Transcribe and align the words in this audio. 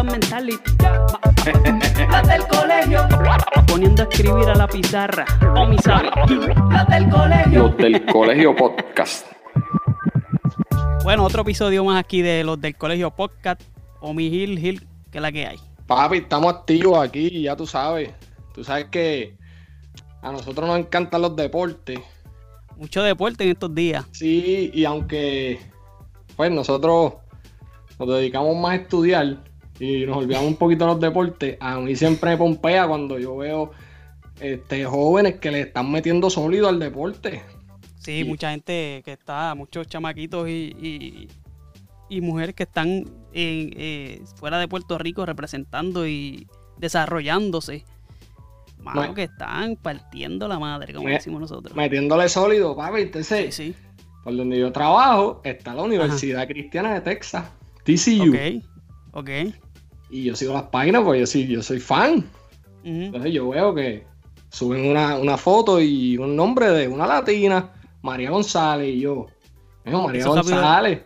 Mentality. 0.00 0.58
Las 2.10 2.26
del 2.26 2.46
colegio. 2.48 3.06
Poniendo 3.66 4.02
a 4.02 4.06
escribir 4.06 4.48
a 4.48 4.54
la 4.54 4.66
pizarra. 4.66 5.26
O 5.54 5.66
mi 5.66 5.76
sabe. 5.78 6.10
Las 6.70 6.88
del 6.88 7.10
colegio. 7.10 7.58
Los 7.58 7.76
del 7.76 8.06
colegio 8.06 8.56
podcast. 8.56 9.26
Bueno, 11.04 11.24
otro 11.24 11.42
episodio 11.42 11.84
más 11.84 12.00
aquí 12.00 12.22
de 12.22 12.42
los 12.42 12.60
del 12.60 12.74
colegio 12.74 13.10
podcast. 13.10 13.60
O 14.00 14.14
mi 14.14 14.30
Gil 14.30 14.58
Gil, 14.58 14.88
que 15.10 15.18
es 15.18 15.22
la 15.22 15.30
que 15.30 15.46
hay. 15.46 15.60
Papi, 15.86 16.18
estamos 16.18 16.54
activos 16.54 16.98
aquí, 16.98 17.42
ya 17.42 17.54
tú 17.54 17.66
sabes. 17.66 18.10
Tú 18.54 18.64
sabes 18.64 18.86
que 18.86 19.36
a 20.22 20.32
nosotros 20.32 20.66
nos 20.66 20.78
encantan 20.78 21.22
los 21.22 21.36
deportes. 21.36 22.00
Mucho 22.76 23.02
deporte 23.02 23.44
en 23.44 23.50
estos 23.50 23.74
días. 23.74 24.04
Sí, 24.12 24.70
y 24.72 24.84
aunque 24.84 25.60
pues 26.34 26.50
nosotros 26.50 27.14
nos 27.98 28.08
dedicamos 28.08 28.56
más 28.56 28.72
a 28.72 28.76
estudiar 28.76 29.51
y 29.80 30.06
nos 30.06 30.18
olvidamos 30.18 30.48
un 30.48 30.56
poquito 30.56 30.84
de 30.86 30.90
los 30.92 31.00
deportes, 31.00 31.56
a 31.60 31.78
mí 31.80 31.96
siempre 31.96 32.30
me 32.30 32.36
pompea 32.36 32.86
cuando 32.86 33.18
yo 33.18 33.36
veo 33.36 33.72
este, 34.40 34.84
jóvenes 34.84 35.36
que 35.40 35.50
le 35.50 35.60
están 35.62 35.90
metiendo 35.90 36.30
sólido 36.30 36.68
al 36.68 36.78
deporte. 36.78 37.42
Sí, 37.98 38.24
mucha 38.24 38.50
gente 38.50 39.02
que 39.04 39.12
está, 39.12 39.54
muchos 39.54 39.86
chamaquitos 39.86 40.48
y, 40.48 40.74
y, 40.80 41.28
y 42.08 42.20
mujeres 42.20 42.54
que 42.54 42.64
están 42.64 43.04
eh, 43.32 44.22
fuera 44.36 44.58
de 44.58 44.66
Puerto 44.68 44.98
Rico 44.98 45.24
representando 45.24 46.06
y 46.06 46.46
desarrollándose. 46.78 47.84
Mano, 48.78 49.14
que 49.14 49.22
están 49.24 49.76
partiendo 49.76 50.48
la 50.48 50.58
madre, 50.58 50.92
como 50.92 51.06
Me- 51.06 51.12
decimos 51.12 51.40
nosotros. 51.40 51.76
Metiéndole 51.76 52.28
sólido, 52.28 52.74
papi. 52.74 53.02
Entonces, 53.02 53.54
Sí, 53.54 53.72
sí. 53.72 53.74
por 54.24 54.36
donde 54.36 54.58
yo 54.58 54.72
trabajo 54.72 55.40
está 55.44 55.72
la 55.72 55.82
Universidad 55.82 56.48
Cristiana 56.48 56.92
de 56.94 57.00
Texas, 57.02 57.48
TCU. 57.84 58.30
Ok, 58.32 58.64
ok. 59.12 59.30
Y 60.12 60.24
yo 60.24 60.36
sigo 60.36 60.52
las 60.52 60.64
páginas 60.64 61.02
porque 61.02 61.20
yo, 61.20 61.26
sí, 61.26 61.46
yo 61.48 61.62
soy 61.62 61.80
fan. 61.80 62.24
Entonces 62.84 63.32
yo 63.32 63.48
veo 63.48 63.74
que 63.74 64.04
suben 64.50 64.84
una, 64.90 65.16
una 65.16 65.36
foto 65.38 65.80
y 65.80 66.18
un 66.18 66.36
nombre 66.36 66.68
de 66.70 66.86
una 66.86 67.06
latina, 67.06 67.72
María 68.02 68.30
González, 68.30 68.88
y 68.94 69.00
yo, 69.00 69.26
"Mijo, 69.84 70.02
María 70.06 70.20
Eso 70.20 70.34
rápido- 70.36 70.54
González. 70.56 71.02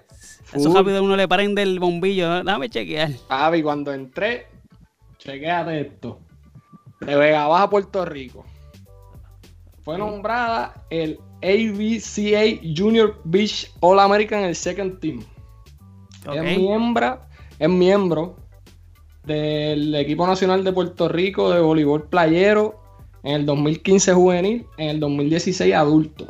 Eso 0.53 0.69
full". 0.71 0.77
rápido 0.77 1.05
uno 1.05 1.17
le 1.17 1.29
prende 1.29 1.63
el 1.63 1.79
bombillo. 1.79 2.29
¿no? 2.29 2.43
Déjame 2.45 2.69
chequear. 2.69 3.11
Papi, 3.29 3.63
cuando 3.63 3.93
entré, 3.93 4.49
chequéate 5.19 5.81
esto. 5.83 6.19
De 7.01 7.15
Vega 7.15 7.47
Baja, 7.47 7.71
Puerto 7.71 8.05
Rico. 8.05 8.45
Fue 9.83 9.97
nombrada 9.99 10.85
el 10.91 11.21
ABCA 11.43 12.59
Junior 12.77 13.21
Beach 13.23 13.71
All 13.81 14.01
American 14.01 14.41
el 14.43 14.57
second 14.57 14.99
team. 14.99 15.23
Es 16.35 16.43
miembro, 16.59 17.21
es 17.59 17.69
miembro 17.69 18.37
del 19.27 19.95
equipo 19.95 20.27
nacional 20.27 20.63
de 20.65 20.73
Puerto 20.73 21.09
Rico 21.09 21.51
de 21.51 21.61
voleibol 21.61 22.09
playero 22.09 22.81
en 23.25 23.35
el 23.35 23.47
2015 23.47 24.13
juvenil, 24.13 24.67
en 24.79 24.91
el 24.91 25.01
2016 25.01 25.75
adulto. 25.75 26.27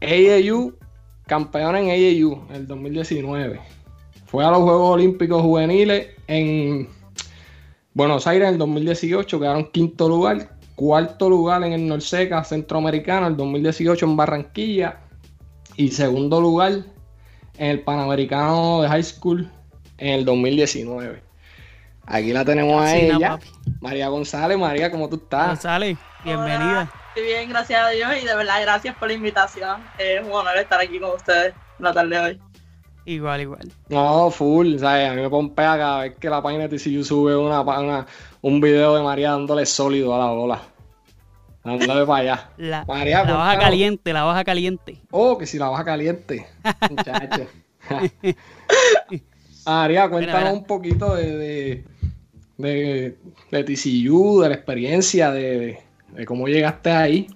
AAU, 0.00 0.74
campeón 1.26 1.76
en 1.76 1.90
AAU 1.90 2.46
en 2.48 2.56
el 2.56 2.66
2019. 2.66 3.60
Fue 4.24 4.44
a 4.44 4.50
los 4.50 4.62
Juegos 4.62 4.94
Olímpicos 4.94 5.42
Juveniles 5.42 6.08
en 6.28 6.88
Buenos 7.92 8.26
Aires 8.26 8.48
en 8.48 8.54
el 8.54 8.58
2018, 8.58 9.40
quedaron 9.40 9.70
quinto 9.70 10.08
lugar, 10.08 10.56
cuarto 10.76 11.28
lugar 11.28 11.62
en 11.64 11.72
el 11.72 11.86
Norseca 11.86 12.42
Centroamericano 12.44 13.26
en 13.26 13.32
el 13.32 13.36
2018 13.36 14.06
en 14.06 14.16
Barranquilla 14.16 15.00
y 15.76 15.88
segundo 15.88 16.40
lugar 16.40 16.72
en 17.58 17.66
el 17.66 17.82
Panamericano 17.82 18.80
de 18.80 18.88
High 18.88 19.02
School 19.02 19.50
en 19.98 20.20
el 20.20 20.24
2019. 20.24 21.29
Aquí 22.06 22.32
la 22.32 22.44
tenemos 22.44 22.82
a 22.82 22.96
ella, 22.96 23.28
papi. 23.30 23.48
María 23.80 24.08
González. 24.08 24.58
María, 24.58 24.90
¿cómo 24.90 25.08
tú 25.08 25.16
estás? 25.16 25.46
González, 25.48 25.96
bienvenida. 26.24 26.70
Hola, 26.70 26.92
Estoy 27.08 27.24
bien, 27.24 27.48
gracias 27.50 27.82
a 27.82 27.88
Dios 27.90 28.10
y 28.22 28.24
de 28.26 28.34
verdad 28.36 28.60
gracias 28.62 28.96
por 28.96 29.08
la 29.08 29.14
invitación. 29.14 29.82
Es 29.98 30.24
un 30.24 30.32
honor 30.32 30.56
estar 30.58 30.80
aquí 30.80 30.98
con 30.98 31.10
ustedes 31.10 31.54
la 31.78 31.92
tarde 31.92 32.16
de 32.16 32.18
hoy. 32.20 32.40
Igual, 33.04 33.40
igual. 33.40 33.72
No, 33.88 34.30
full, 34.30 34.78
¿sabes? 34.78 35.08
A 35.10 35.14
mí 35.14 35.22
me 35.22 35.30
pompea 35.30 35.76
cada 35.76 36.00
vez 36.02 36.16
que 36.18 36.28
la 36.30 36.42
página 36.42 36.68
de 36.68 36.76
TCU 36.78 37.02
sube 37.02 37.36
una, 37.36 37.60
una- 37.62 38.06
un 38.42 38.60
video 38.60 38.94
de 38.96 39.02
María 39.02 39.30
dándole 39.32 39.66
sólido 39.66 40.14
a 40.14 40.18
la 40.18 40.26
bola. 40.32 40.60
Dándole 41.64 42.06
para 42.06 42.18
allá. 42.20 42.50
La, 42.58 42.84
María, 42.86 43.24
la 43.24 43.34
baja 43.34 43.58
caliente, 43.58 44.12
la 44.12 44.22
baja 44.24 44.44
caliente. 44.44 45.00
Oh, 45.10 45.36
que 45.36 45.46
si 45.46 45.58
la 45.58 45.68
baja 45.68 45.84
caliente. 45.84 46.46
Muchacho. 46.90 47.46
María, 49.66 50.08
cuéntanos 50.08 50.40
mira. 50.40 50.52
un 50.52 50.64
poquito 50.64 51.14
de, 51.14 51.36
de, 51.36 51.84
de, 52.58 53.18
de 53.50 53.64
TCU, 53.64 54.40
de 54.42 54.48
la 54.48 54.54
experiencia, 54.54 55.30
de, 55.30 55.82
de 56.08 56.24
cómo 56.24 56.46
llegaste 56.48 56.90
ahí. 56.90 57.28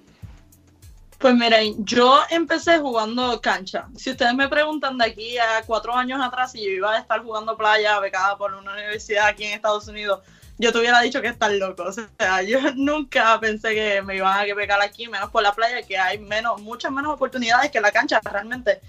Pues 1.18 1.34
miren, 1.34 1.82
yo 1.86 2.20
empecé 2.28 2.78
jugando 2.78 3.40
cancha. 3.40 3.88
Si 3.96 4.10
ustedes 4.10 4.34
me 4.34 4.48
preguntan 4.48 4.98
de 4.98 5.06
aquí 5.06 5.38
a 5.38 5.62
cuatro 5.64 5.94
años 5.94 6.20
atrás 6.22 6.52
si 6.52 6.62
yo 6.62 6.70
iba 6.70 6.92
a 6.92 6.98
estar 6.98 7.22
jugando 7.22 7.56
playa 7.56 7.98
becada 7.98 8.36
por 8.36 8.52
una 8.52 8.74
universidad 8.74 9.28
aquí 9.28 9.44
en 9.44 9.54
Estados 9.54 9.88
Unidos, 9.88 10.20
yo 10.58 10.70
te 10.70 10.78
hubiera 10.78 11.00
dicho 11.00 11.22
que 11.22 11.28
estás 11.28 11.52
loco. 11.52 11.84
O 11.84 11.92
sea, 11.92 12.42
yo 12.46 12.58
nunca 12.74 13.38
pensé 13.40 13.74
que 13.74 14.02
me 14.02 14.16
iban 14.16 14.38
a 14.38 14.54
becar 14.54 14.80
aquí, 14.82 15.08
menos 15.08 15.30
por 15.30 15.42
la 15.42 15.54
playa, 15.54 15.82
que 15.82 15.96
hay 15.96 16.18
menos, 16.18 16.60
muchas 16.60 16.92
menos 16.92 17.14
oportunidades 17.14 17.70
que 17.70 17.80
la 17.80 17.90
cancha 17.90 18.20
realmente. 18.22 18.80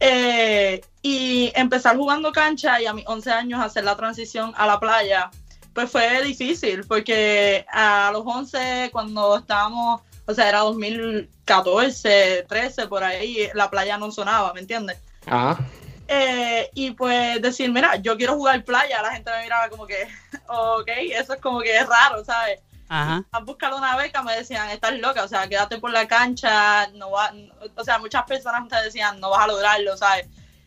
Eh, 0.00 0.80
y 1.02 1.52
empezar 1.54 1.96
jugando 1.96 2.32
cancha 2.32 2.80
y 2.80 2.86
a 2.86 2.92
mis 2.92 3.06
11 3.06 3.30
años 3.30 3.60
hacer 3.60 3.84
la 3.84 3.96
transición 3.96 4.52
a 4.56 4.66
la 4.66 4.80
playa, 4.80 5.30
pues 5.72 5.90
fue 5.90 6.22
difícil, 6.22 6.84
porque 6.86 7.66
a 7.72 8.10
los 8.12 8.22
11, 8.24 8.90
cuando 8.92 9.38
estábamos, 9.38 10.02
o 10.26 10.34
sea, 10.34 10.48
era 10.48 10.60
2014, 10.60 12.46
13, 12.48 12.86
por 12.88 13.04
ahí, 13.04 13.48
la 13.54 13.70
playa 13.70 13.98
no 13.98 14.10
sonaba, 14.10 14.52
¿me 14.52 14.60
entiendes? 14.60 14.98
Ajá. 15.26 15.58
Eh, 16.06 16.70
y 16.74 16.90
pues 16.90 17.40
decir, 17.40 17.72
mira, 17.72 17.96
yo 17.96 18.16
quiero 18.16 18.34
jugar 18.34 18.62
playa, 18.64 19.00
la 19.02 19.12
gente 19.12 19.30
me 19.30 19.44
miraba 19.44 19.68
como 19.68 19.86
que, 19.86 20.06
ok, 20.48 20.88
eso 21.12 21.34
es 21.34 21.40
como 21.40 21.60
que 21.60 21.76
es 21.76 21.86
raro, 21.86 22.24
¿sabes? 22.24 22.60
Ajá. 22.88 23.24
a 23.32 23.40
buscar 23.40 23.72
una 23.72 23.96
beca 23.96 24.22
me 24.22 24.36
decían, 24.36 24.68
estás 24.70 24.98
loca, 24.98 25.24
o 25.24 25.28
sea, 25.28 25.48
quédate 25.48 25.78
por 25.78 25.90
la 25.90 26.06
cancha, 26.06 26.86
no 26.88 27.10
va, 27.10 27.32
o 27.76 27.84
sea, 27.84 27.98
muchas 27.98 28.24
personas 28.24 28.68
te 28.68 28.76
decían, 28.82 29.20
no 29.20 29.30
vas 29.30 29.44
a 29.44 29.46
lograrlo, 29.46 29.96
¿sabes? 29.96 30.26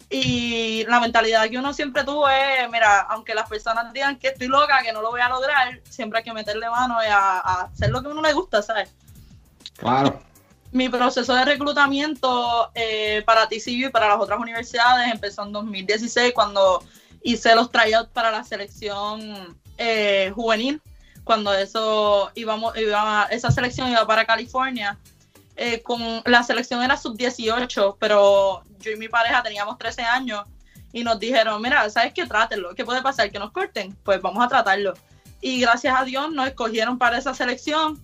Y 0.10 0.86
la 0.88 1.00
mentalidad 1.00 1.50
que 1.50 1.58
uno 1.58 1.74
siempre 1.74 2.04
tuvo 2.04 2.30
es, 2.30 2.70
mira, 2.72 3.02
aunque 3.02 3.36
las 3.36 3.48
personas 3.50 3.92
digan 3.94 4.18
que 4.18 4.30
estoy 4.30 4.48
loca, 4.48 4.82
que 4.82 4.94
no 4.94 5.02
lo 5.02 5.12
voy 5.12 5.22
a 5.22 5.30
lograr, 5.30 5.82
siempre 5.90 6.20
hay 6.20 6.24
que 6.24 6.34
meterle 6.34 6.70
mano 6.70 6.98
y 7.04 7.08
a, 7.08 7.40
a 7.40 7.62
hacer 7.64 7.90
lo 7.92 8.02
que 8.02 8.08
a 8.08 8.12
uno 8.12 8.22
le 8.22 8.34
gusta, 8.34 8.62
¿sabes? 8.62 8.90
Claro. 9.78 10.22
Mi 10.72 10.90
proceso 10.90 11.34
de 11.34 11.46
reclutamiento 11.46 12.72
eh, 12.74 13.24
para 13.26 13.48
TCU 13.48 13.88
y 13.88 13.90
para 13.90 14.10
las 14.10 14.20
otras 14.20 14.40
universidades 14.40 15.12
empezó 15.14 15.44
en 15.44 15.54
2016 15.54 16.34
cuando 16.34 16.84
hice 17.22 17.56
los 17.56 17.72
tryouts 17.72 18.10
para 18.12 18.32
la 18.32 18.44
selección 18.44 19.58
eh, 19.78 20.32
juvenil, 20.36 20.82
cuando 21.28 21.54
eso 21.54 22.32
íbamos, 22.34 22.76
iba, 22.78 23.28
esa 23.30 23.52
selección 23.52 23.92
iba 23.92 24.08
para 24.08 24.26
California 24.26 24.98
eh, 25.60 25.82
con 25.82 26.00
la 26.26 26.44
selección 26.44 26.84
era 26.84 26.96
sub-18, 26.98 27.98
pero 28.00 28.62
yo 28.80 28.92
y 28.92 28.96
mi 28.96 29.10
pareja 29.10 29.42
teníamos 29.42 29.80
13 29.80 30.04
años 30.04 30.44
y 30.94 31.04
nos 31.04 31.20
dijeron, 31.20 31.60
mira, 31.62 31.90
¿sabes 31.90 32.14
qué? 32.14 32.28
Trátenlo. 32.28 32.76
¿Qué 32.76 32.86
puede 32.86 33.02
pasar? 33.02 33.32
¿Que 33.32 33.40
nos 33.40 33.52
corten? 33.52 33.96
Pues 34.04 34.22
vamos 34.22 34.44
a 34.46 34.48
tratarlo. 34.48 34.94
Y 35.42 35.60
gracias 35.62 36.00
a 36.00 36.06
Dios 36.06 36.32
nos 36.32 36.48
escogieron 36.48 37.00
para 37.00 37.18
esa 37.18 37.34
selección 37.34 38.00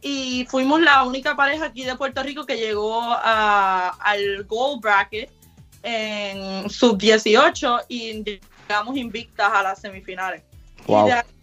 y 0.00 0.46
fuimos 0.48 0.80
la 0.80 1.02
única 1.02 1.36
pareja 1.36 1.66
aquí 1.66 1.84
de 1.84 1.94
Puerto 1.94 2.22
Rico 2.22 2.46
que 2.46 2.56
llegó 2.56 3.02
a, 3.02 3.90
al 4.00 4.44
gold 4.44 4.80
bracket 4.80 5.30
en 5.82 6.70
sub-18 6.70 7.84
y 7.88 8.24
llegamos 8.66 8.96
invictas 8.96 9.50
a 9.52 9.62
las 9.62 9.80
semifinales. 9.80 10.42
Wow. 10.86 11.04
Y 11.04 11.08
de 11.08 11.12
ahí 11.12 11.33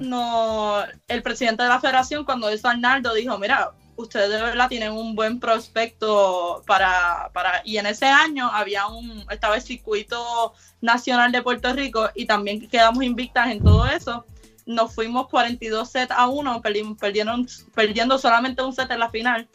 no, 0.00 0.82
el 1.08 1.22
presidente 1.22 1.62
de 1.62 1.68
la 1.68 1.80
federación, 1.80 2.24
cuando 2.24 2.48
eso 2.48 2.68
Arnaldo, 2.68 3.14
dijo, 3.14 3.38
mira, 3.38 3.72
ustedes 3.96 4.30
de 4.30 4.42
verdad 4.42 4.68
tienen 4.68 4.92
un 4.92 5.14
buen 5.14 5.40
prospecto 5.40 6.62
para, 6.66 7.30
para... 7.32 7.62
Y 7.64 7.78
en 7.78 7.86
ese 7.86 8.06
año 8.06 8.50
había 8.52 8.86
un, 8.86 9.24
estaba 9.30 9.56
el 9.56 9.62
circuito 9.62 10.54
nacional 10.80 11.32
de 11.32 11.42
Puerto 11.42 11.72
Rico 11.72 12.10
y 12.14 12.26
también 12.26 12.68
quedamos 12.68 13.04
invictas 13.04 13.48
en 13.50 13.62
todo 13.62 13.86
eso. 13.86 14.24
Nos 14.66 14.94
fuimos 14.94 15.28
42 15.28 15.90
sets 15.90 16.12
a 16.12 16.28
1, 16.28 16.62
perdimos, 16.62 16.98
perdieron, 16.98 17.46
perdiendo 17.74 18.18
solamente 18.18 18.62
un 18.62 18.74
set 18.74 18.90
en 18.90 19.00
la 19.00 19.10
final. 19.10 19.48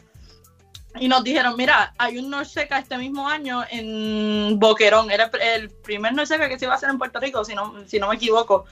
Y 0.98 1.08
nos 1.08 1.22
dijeron, 1.24 1.54
mira, 1.56 1.94
hay 1.98 2.18
un 2.18 2.30
Norseca 2.30 2.78
este 2.78 2.96
mismo 2.96 3.28
año 3.28 3.62
en 3.70 4.58
Boquerón. 4.58 5.10
Era 5.10 5.30
el, 5.40 5.62
el 5.62 5.70
primer 5.70 6.14
Norseca 6.14 6.48
que 6.48 6.58
se 6.58 6.64
iba 6.64 6.74
a 6.74 6.76
hacer 6.76 6.88
en 6.88 6.98
Puerto 6.98 7.20
Rico, 7.20 7.44
si 7.44 7.54
no, 7.54 7.74
si 7.86 7.98
no 7.98 8.08
me 8.08 8.16
equivoco. 8.16 8.64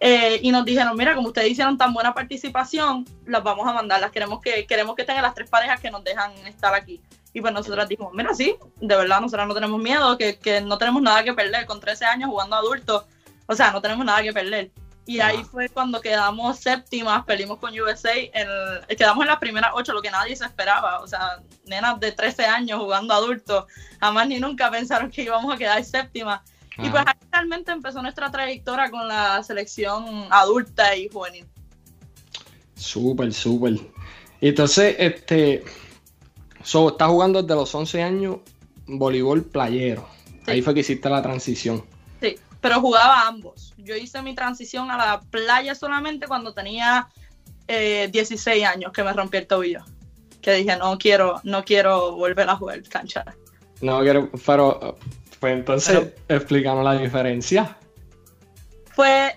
Eh, 0.00 0.38
y 0.42 0.52
nos 0.52 0.64
dijeron, 0.64 0.96
mira, 0.96 1.14
como 1.14 1.28
ustedes 1.28 1.50
hicieron 1.50 1.76
tan 1.76 1.92
buena 1.92 2.14
participación, 2.14 3.04
las 3.26 3.42
vamos 3.42 3.66
a 3.66 3.72
mandar, 3.72 4.00
las 4.00 4.12
queremos 4.12 4.40
que, 4.40 4.64
queremos 4.66 4.94
que 4.94 5.02
estén 5.02 5.16
en 5.16 5.22
las 5.22 5.34
tres 5.34 5.50
parejas 5.50 5.80
que 5.80 5.90
nos 5.90 6.04
dejan 6.04 6.32
estar 6.46 6.72
aquí. 6.74 7.00
Y 7.32 7.40
pues 7.40 7.52
nosotras 7.52 7.88
dijimos, 7.88 8.12
mira, 8.14 8.32
sí, 8.34 8.56
de 8.80 8.96
verdad, 8.96 9.20
nosotras 9.20 9.46
no 9.48 9.54
tenemos 9.54 9.80
miedo, 9.80 10.16
que, 10.16 10.38
que 10.38 10.60
no 10.60 10.78
tenemos 10.78 11.02
nada 11.02 11.24
que 11.24 11.34
perder 11.34 11.66
con 11.66 11.80
13 11.80 12.04
años 12.04 12.30
jugando 12.30 12.56
adultos, 12.56 13.04
o 13.46 13.54
sea, 13.54 13.72
no 13.72 13.80
tenemos 13.82 14.04
nada 14.04 14.22
que 14.22 14.32
perder. 14.32 14.70
Y 15.04 15.20
ahí 15.20 15.42
fue 15.42 15.70
cuando 15.70 16.00
quedamos 16.02 16.58
séptimas, 16.58 17.24
perdimos 17.24 17.58
con 17.58 17.72
USA, 17.80 18.12
el- 18.12 18.96
quedamos 18.96 19.22
en 19.22 19.28
las 19.28 19.38
primeras 19.38 19.70
ocho, 19.74 19.94
lo 19.94 20.02
que 20.02 20.10
nadie 20.10 20.36
se 20.36 20.44
esperaba, 20.44 21.00
o 21.00 21.06
sea, 21.06 21.40
nenas 21.64 21.98
de 21.98 22.12
13 22.12 22.44
años 22.44 22.78
jugando 22.78 23.14
adultos, 23.14 23.64
jamás 24.00 24.28
ni 24.28 24.38
nunca 24.38 24.70
pensaron 24.70 25.10
que 25.10 25.22
íbamos 25.22 25.52
a 25.52 25.56
quedar 25.56 25.82
séptimas. 25.82 26.40
Y 26.78 26.88
pues 26.90 27.02
ahí 27.06 27.14
realmente 27.32 27.72
empezó 27.72 28.00
nuestra 28.02 28.30
trayectoria 28.30 28.90
con 28.90 29.08
la 29.08 29.42
selección 29.42 30.26
adulta 30.30 30.94
y 30.94 31.08
juvenil. 31.08 31.46
Súper, 32.76 33.32
súper. 33.32 33.74
Entonces, 34.40 34.94
este. 34.98 35.64
So, 36.62 36.90
estás 36.90 37.08
jugando 37.08 37.42
desde 37.42 37.54
los 37.54 37.74
11 37.74 38.02
años 38.02 38.36
voleibol 38.86 39.42
playero. 39.42 40.08
Sí. 40.44 40.52
Ahí 40.52 40.62
fue 40.62 40.74
que 40.74 40.80
hiciste 40.80 41.10
la 41.10 41.20
transición. 41.20 41.84
Sí, 42.20 42.36
pero 42.60 42.80
jugaba 42.80 43.26
ambos. 43.26 43.74
Yo 43.78 43.96
hice 43.96 44.22
mi 44.22 44.34
transición 44.34 44.90
a 44.90 44.96
la 44.96 45.20
playa 45.20 45.74
solamente 45.74 46.26
cuando 46.26 46.54
tenía 46.54 47.08
eh, 47.66 48.08
16 48.12 48.64
años 48.64 48.92
que 48.92 49.02
me 49.02 49.12
rompí 49.12 49.38
el 49.38 49.46
tobillo. 49.46 49.84
Que 50.40 50.54
dije, 50.54 50.76
no 50.76 50.96
quiero, 50.98 51.40
no 51.42 51.64
quiero 51.64 52.14
volver 52.14 52.48
a 52.48 52.56
jugar 52.56 52.82
cancha. 52.84 53.24
No 53.80 54.00
quiero, 54.00 54.30
pero. 54.46 54.96
Pues 55.40 55.52
entonces, 55.52 56.14
explícanos 56.28 56.84
la 56.84 56.94
diferencia. 56.94 57.76
Pues 58.96 59.34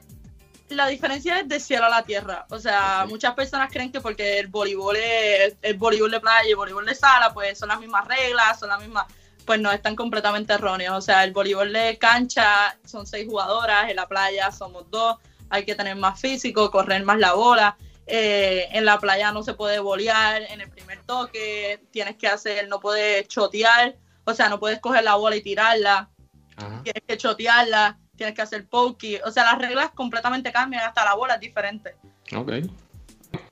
la 0.70 0.88
diferencia 0.88 1.40
es 1.40 1.48
de 1.48 1.60
cielo 1.60 1.86
a 1.86 1.90
la 1.90 2.04
tierra. 2.04 2.46
O 2.50 2.60
sea, 2.60 3.06
muchas 3.08 3.34
personas 3.34 3.72
creen 3.72 3.92
que 3.92 4.02
porque 4.02 4.40
el 4.40 4.48
voleibol 4.48 4.96
es 4.96 5.56
el 5.62 5.78
voleibol 5.78 6.12
de 6.12 6.20
playa 6.20 6.48
y 6.48 6.52
el 6.52 6.56
voleibol 6.56 6.86
de 6.86 6.96
sala, 6.96 7.34
pues 7.34 7.60
son 7.60 7.70
las 7.70 7.80
mismas 7.80 8.08
reglas, 8.08 8.60
son 8.60 8.70
las 8.70 8.80
mismas. 8.80 9.06
Pues 9.46 9.60
no, 9.60 9.72
están 9.72 9.96
completamente 9.96 10.54
erróneos. 10.54 10.98
O 10.98 11.02
sea, 11.02 11.24
el 11.24 11.32
voleibol 11.32 11.72
de 11.72 11.98
cancha 11.98 12.78
son 12.86 13.06
seis 13.06 13.28
jugadoras, 13.28 13.90
en 13.90 13.96
la 13.96 14.08
playa 14.08 14.52
somos 14.52 14.90
dos, 14.90 15.18
hay 15.50 15.66
que 15.66 15.76
tener 15.76 15.96
más 15.96 16.20
físico, 16.20 16.72
correr 16.72 17.04
más 17.04 17.20
la 17.20 17.34
bola. 17.34 17.78
Eh, 18.08 18.68
en 18.72 18.86
la 18.86 19.00
playa 19.00 19.32
no 19.32 19.44
se 19.44 19.54
puede 19.54 19.80
bolear 19.80 20.42
en 20.42 20.60
el 20.62 20.70
primer 20.70 21.02
toque, 21.04 21.82
tienes 21.92 22.18
que 22.18 22.28
hacer, 22.28 22.68
no 22.68 22.80
puedes 22.80 23.28
chotear, 23.28 23.96
o 24.26 24.34
sea, 24.34 24.50
no 24.50 24.60
puedes 24.60 24.80
coger 24.80 25.04
la 25.04 25.16
bola 25.16 25.36
y 25.36 25.42
tirarla 25.42 26.10
Ajá. 26.56 26.82
tienes 26.84 27.04
que 27.08 27.18
chotearla, 27.18 27.98
tienes 28.16 28.36
que 28.36 28.42
hacer 28.42 28.68
pokey. 28.68 29.18
O 29.26 29.32
sea, 29.32 29.44
las 29.46 29.58
reglas 29.58 29.90
completamente 29.96 30.52
cambian, 30.52 30.84
hasta 30.84 31.04
la 31.06 31.16
bola 31.16 31.36
es 31.36 31.40
diferente. 31.42 31.96
Ok. 32.36 32.52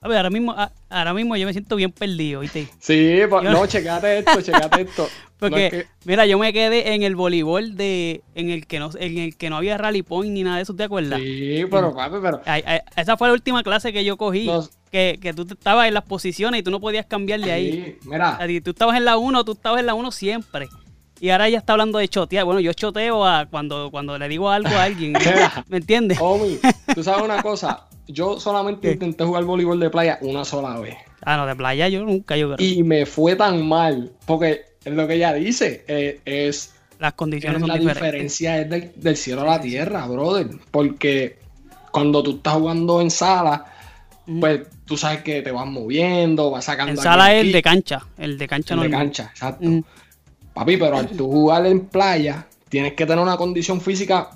A 0.02 0.08
ver, 0.10 0.18
ahora 0.18 0.30
mismo, 0.30 0.52
a- 0.52 0.72
ahora 0.90 1.14
mismo 1.14 1.36
yo 1.38 1.46
me 1.46 1.54
siento 1.54 1.76
bien 1.78 1.92
perdido, 1.92 2.42
¿viste? 2.42 2.68
Sí, 2.80 3.22
pues, 3.30 3.44
Yo- 3.44 3.52
no, 3.52 3.66
checate 3.66 4.20
esto, 4.20 4.42
checate 4.42 4.82
esto. 4.82 5.08
No 5.42 5.48
Porque, 5.48 5.66
es 5.68 5.72
que- 5.72 5.88
mira, 6.04 6.26
yo 6.26 6.38
me 6.38 6.52
quedé 6.52 6.94
en 6.96 7.02
el 7.04 7.16
voleibol 7.16 7.78
de, 7.78 8.22
en 8.36 8.50
el 8.50 8.68
que 8.68 8.78
no, 8.78 8.90
en 9.00 9.18
el 9.18 9.38
que 9.38 9.50
no 9.50 9.56
había 9.56 9.78
rally 9.78 10.04
point 10.04 10.34
ni 10.34 10.44
nada 10.44 10.58
de 10.58 10.64
eso, 10.64 10.76
¿te 10.76 10.84
acuerdas? 10.84 11.18
sí, 11.22 11.64
pero 11.72 11.96
papi, 11.96 12.18
pero. 12.22 12.42
Ay, 12.46 12.62
ay, 12.66 12.80
esa 12.98 13.16
fue 13.16 13.30
la 13.30 13.36
última 13.36 13.64
clase 13.64 13.94
que 13.94 14.04
yo 14.04 14.18
cogí, 14.18 14.48
Nos- 14.48 14.70
que, 14.92 15.20
que 15.22 15.34
tú 15.34 15.46
estabas 15.50 15.88
en 15.88 15.94
las 15.94 16.04
posiciones 16.04 16.60
y 16.60 16.64
tú 16.64 16.72
no 16.72 16.80
podías 16.80 17.06
cambiar 17.06 17.40
de 17.42 17.52
ahí. 17.52 17.98
Sí, 18.02 18.10
mira, 18.10 18.40
tú 18.64 18.72
estabas 18.72 18.98
en 18.98 19.06
la 19.06 19.18
1, 19.18 19.44
tú 19.46 19.52
estabas 19.54 19.80
en 19.80 19.86
la 19.86 19.94
1 19.94 20.12
siempre. 20.12 20.68
Y 21.22 21.32
ahora 21.32 21.48
ella 21.50 21.58
está 21.58 21.74
hablando 21.74 22.00
de 22.00 22.08
chotear. 22.08 22.46
Bueno, 22.46 22.62
yo 22.62 22.72
choteo 22.74 23.26
a 23.26 23.46
cuando, 23.46 23.90
cuando 23.92 24.18
le 24.18 24.30
digo 24.30 24.50
algo 24.50 24.70
a 24.70 24.84
alguien. 24.84 25.14
¿Me 25.68 25.78
entiendes? 25.78 26.18
Omi, 26.22 26.58
tú 26.96 27.04
sabes 27.04 27.24
una 27.24 27.42
cosa. 27.42 27.88
Yo 28.08 28.40
solamente 28.40 28.88
¿Qué? 28.88 28.94
intenté 28.94 29.26
jugar 29.26 29.44
voleibol 29.44 29.80
de 29.80 29.90
playa 29.90 30.18
una 30.22 30.46
sola 30.46 30.80
vez. 30.80 30.96
Ah, 31.22 31.36
no, 31.36 31.46
de 31.46 31.56
playa 31.58 31.90
yo 31.90 32.06
nunca, 32.06 32.38
yo 32.38 32.56
creo. 32.56 32.66
Y 32.66 32.84
me 32.84 33.06
fue 33.06 33.36
tan 33.36 33.68
mal. 33.68 34.14
Porque 34.26 34.62
es 34.86 34.94
lo 34.94 35.06
que 35.08 35.16
ella 35.16 35.34
dice. 35.34 35.84
eh, 35.90 36.22
es 36.24 36.74
Las 37.00 37.14
condiciones 37.14 37.58
Es 37.58 37.60
son 37.62 37.68
la 37.68 37.76
diferentes. 37.76 38.04
diferencia 38.38 38.62
es 38.62 38.70
del, 38.70 38.92
del 38.96 39.18
cielo 39.18 39.42
a 39.42 39.46
la 39.46 39.62
tierra, 39.62 40.08
brother. 40.08 40.48
Porque 40.72 41.38
cuando 41.92 42.24
tú 42.24 42.38
estás 42.38 42.54
jugando 42.54 43.02
en 43.02 43.12
sala. 43.12 43.66
Pues 44.40 44.62
tú 44.86 44.98
sabes 44.98 45.22
que 45.24 45.42
te 45.42 45.52
vas 45.52 45.66
moviendo, 45.66 46.52
vas 46.52 46.66
sacando. 46.66 46.92
En 46.94 47.00
aquí, 47.00 47.04
sala 47.04 47.34
es 47.34 47.42
el 47.46 47.52
de 47.52 47.62
cancha. 47.62 48.06
El 48.18 48.38
de 48.38 48.48
cancha 48.48 48.74
el 48.76 48.82
de 48.82 48.90
cancha, 48.90 49.24
exacto. 49.32 49.68
Papi, 50.54 50.78
pero 50.78 50.98
al 50.98 51.08
tú 51.10 51.32
jugar 51.32 51.66
en 51.66 51.86
playa, 51.88 52.48
tienes 52.70 52.94
que 52.94 53.06
tener 53.06 53.24
una 53.24 53.38
condición 53.38 53.80
física 53.82 54.30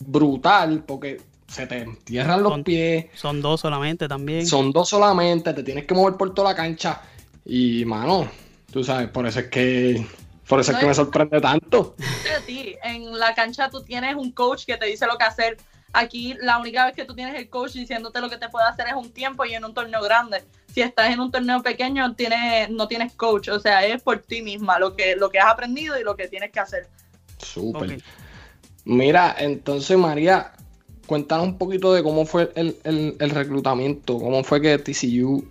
brutal 0.00 0.84
porque 0.86 1.20
se 1.48 1.66
te 1.66 1.78
entierran 1.78 2.42
los 2.42 2.52
Son- 2.52 2.64
pies, 2.64 3.06
Son 3.14 3.40
dos 3.42 3.60
solamente 3.60 4.08
también. 4.08 4.46
son 4.46 4.72
dos 4.72 4.88
solamente, 4.88 5.52
te 5.54 5.62
tienes 5.62 5.86
que 5.86 5.94
mover 5.94 6.14
por 6.16 6.34
toda 6.34 6.50
la 6.50 6.56
cancha. 6.56 7.00
Y, 7.44 7.84
mano, 7.84 8.28
tú 8.72 8.82
sabes, 8.84 9.08
por 9.08 9.26
eso 9.26 9.40
es 9.40 9.46
que. 9.46 10.04
Por 10.48 10.60
eso 10.60 10.70
es 10.70 10.76
No, 10.76 10.80
que 10.80 10.86
me 10.86 10.94
sorprende 10.94 11.40
tanto. 11.40 11.96
De 12.24 12.40
ti, 12.46 12.76
en 12.84 13.18
la 13.18 13.34
cancha 13.34 13.68
tú 13.68 13.82
tienes 13.82 14.14
un 14.14 14.30
coach 14.32 14.64
que 14.64 14.76
te 14.76 14.86
dice 14.86 15.06
lo 15.06 15.16
que 15.18 15.24
hacer. 15.24 15.56
Aquí 15.98 16.34
la 16.42 16.58
única 16.58 16.84
vez 16.86 16.94
que 16.94 17.04
tú 17.04 17.14
tienes 17.14 17.34
el 17.36 17.48
coach 17.48 17.72
diciéndote 17.72 18.20
lo 18.20 18.28
que 18.28 18.36
te 18.36 18.48
puede 18.48 18.66
hacer 18.66 18.86
es 18.88 18.94
un 18.94 19.10
tiempo 19.10 19.44
y 19.44 19.54
en 19.54 19.64
un 19.64 19.72
torneo 19.72 20.02
grande. 20.02 20.42
Si 20.74 20.82
estás 20.82 21.10
en 21.10 21.20
un 21.20 21.30
torneo 21.30 21.62
pequeño 21.62 22.14
tienes, 22.14 22.68
no 22.70 22.86
tienes 22.86 23.14
coach, 23.14 23.48
o 23.48 23.58
sea, 23.58 23.84
es 23.86 24.02
por 24.02 24.18
ti 24.18 24.42
misma 24.42 24.78
lo 24.78 24.94
que, 24.94 25.16
lo 25.16 25.30
que 25.30 25.38
has 25.38 25.50
aprendido 25.50 25.98
y 25.98 26.04
lo 26.04 26.14
que 26.16 26.28
tienes 26.28 26.50
que 26.52 26.60
hacer. 26.60 26.86
Súper. 27.38 28.02
Mira, 28.84 29.34
entonces 29.38 29.96
María, 29.96 30.52
cuéntanos 31.06 31.46
un 31.46 31.58
poquito 31.58 31.92
de 31.94 32.02
cómo 32.02 32.24
fue 32.26 32.52
el, 32.54 32.76
el- 32.84 33.16
el 33.18 33.30
reclutamiento, 33.30 34.18
cómo 34.18 34.44
fue 34.44 34.60
que 34.60 34.78
TCU 34.78 35.44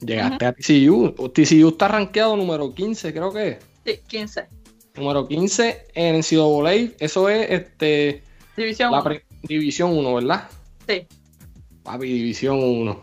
llegaste 0.00 0.46
a 0.46 0.52
TCU. 0.52 1.12
TCU 1.34 1.68
está 1.70 1.88
rankeado 1.88 2.36
número 2.36 2.72
15, 2.72 3.12
creo 3.12 3.32
que 3.32 3.48
es. 3.48 3.58
Sí, 3.84 4.00
15. 4.06 4.46
Número 4.94 5.26
15 5.28 5.86
en 5.94 6.16
NCAA, 6.20 6.94
eso 6.98 7.28
es 7.28 7.50
este, 7.50 8.22
División 8.56 8.90
la 8.92 8.98
División 9.42 9.96
1, 9.96 10.14
¿verdad? 10.14 10.48
Sí. 10.86 11.06
Papi, 11.82 12.06
División 12.06 12.58
1, 12.62 13.00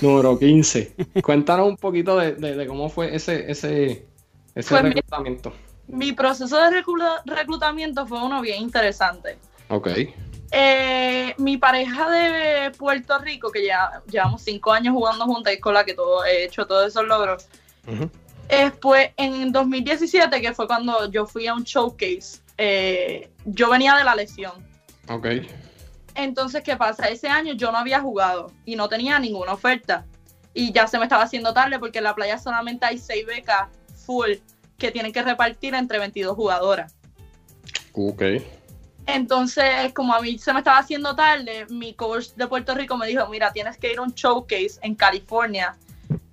número 0.00 0.38
15. 0.38 0.94
cuéntanos 1.22 1.68
un 1.68 1.76
poquito 1.76 2.16
de, 2.18 2.32
de- 2.34 2.54
de 2.56 2.66
cómo 2.66 2.88
fue 2.88 3.14
ese, 3.14 3.50
ese, 3.50 4.06
ese 4.54 4.68
Pues 4.70 4.82
mi- 4.82 4.90
reclutamiento. 4.90 5.52
Mi 5.88 6.12
proceso 6.12 6.56
de 6.58 6.82
reclu- 6.82 7.22
reclutamiento 7.24 8.06
fue 8.06 8.22
uno 8.22 8.40
bien 8.40 8.60
interesante. 8.62 9.38
Ok. 9.68 9.88
Eh, 10.52 11.34
mi 11.38 11.56
pareja 11.58 12.10
de 12.10 12.70
Puerto 12.72 13.18
Rico, 13.18 13.50
que 13.50 13.64
ya 13.66 14.02
llevamos 14.10 14.42
cinco 14.42 14.72
años 14.72 14.94
jugando 14.94 15.24
juntas 15.24 15.54
y 15.54 15.58
con 15.60 15.74
la 15.74 15.84
que 15.84 15.94
todo, 15.94 16.24
he 16.24 16.44
hecho 16.44 16.66
todos 16.66 16.86
esos 16.88 17.04
logros, 17.06 17.46
Ujú. 17.86 18.08
eh, 18.48 18.70
pues 18.80 19.10
en 19.16 19.50
2017, 19.52 20.40
que 20.40 20.54
fue 20.54 20.66
cuando 20.66 21.10
yo 21.10 21.26
fui 21.26 21.46
a 21.48 21.54
un 21.54 21.64
showcase, 21.64 22.40
eh, 22.58 23.28
yo 23.44 23.70
venía 23.70 23.96
de 23.96 24.04
la 24.04 24.14
lesión. 24.14 24.52
Ok. 25.08 25.26
Entonces, 26.16 26.62
¿qué 26.62 26.76
pasa? 26.76 27.08
Ese 27.08 27.28
año 27.28 27.52
yo 27.52 27.70
no 27.70 27.78
había 27.78 28.00
jugado 28.00 28.50
y 28.64 28.74
no 28.74 28.88
tenía 28.88 29.18
ninguna 29.18 29.52
oferta. 29.52 30.06
Y 30.54 30.72
ya 30.72 30.86
se 30.86 30.98
me 30.98 31.04
estaba 31.04 31.24
haciendo 31.24 31.52
tarde 31.52 31.78
porque 31.78 31.98
en 31.98 32.04
la 32.04 32.14
playa 32.14 32.38
solamente 32.38 32.86
hay 32.86 32.98
seis 32.98 33.26
becas 33.26 33.68
full 34.06 34.32
que 34.78 34.90
tienen 34.90 35.12
que 35.12 35.22
repartir 35.22 35.74
entre 35.74 35.98
22 35.98 36.34
jugadoras. 36.34 36.94
Ok. 37.92 38.22
Entonces, 39.06 39.92
como 39.94 40.14
a 40.14 40.20
mí 40.20 40.38
se 40.38 40.52
me 40.52 40.60
estaba 40.60 40.78
haciendo 40.78 41.14
tarde, 41.14 41.66
mi 41.68 41.94
coach 41.94 42.28
de 42.34 42.46
Puerto 42.46 42.74
Rico 42.74 42.96
me 42.96 43.06
dijo, 43.06 43.28
mira, 43.28 43.52
tienes 43.52 43.76
que 43.76 43.92
ir 43.92 43.98
a 43.98 44.02
un 44.02 44.12
showcase 44.12 44.80
en 44.82 44.94
California 44.94 45.76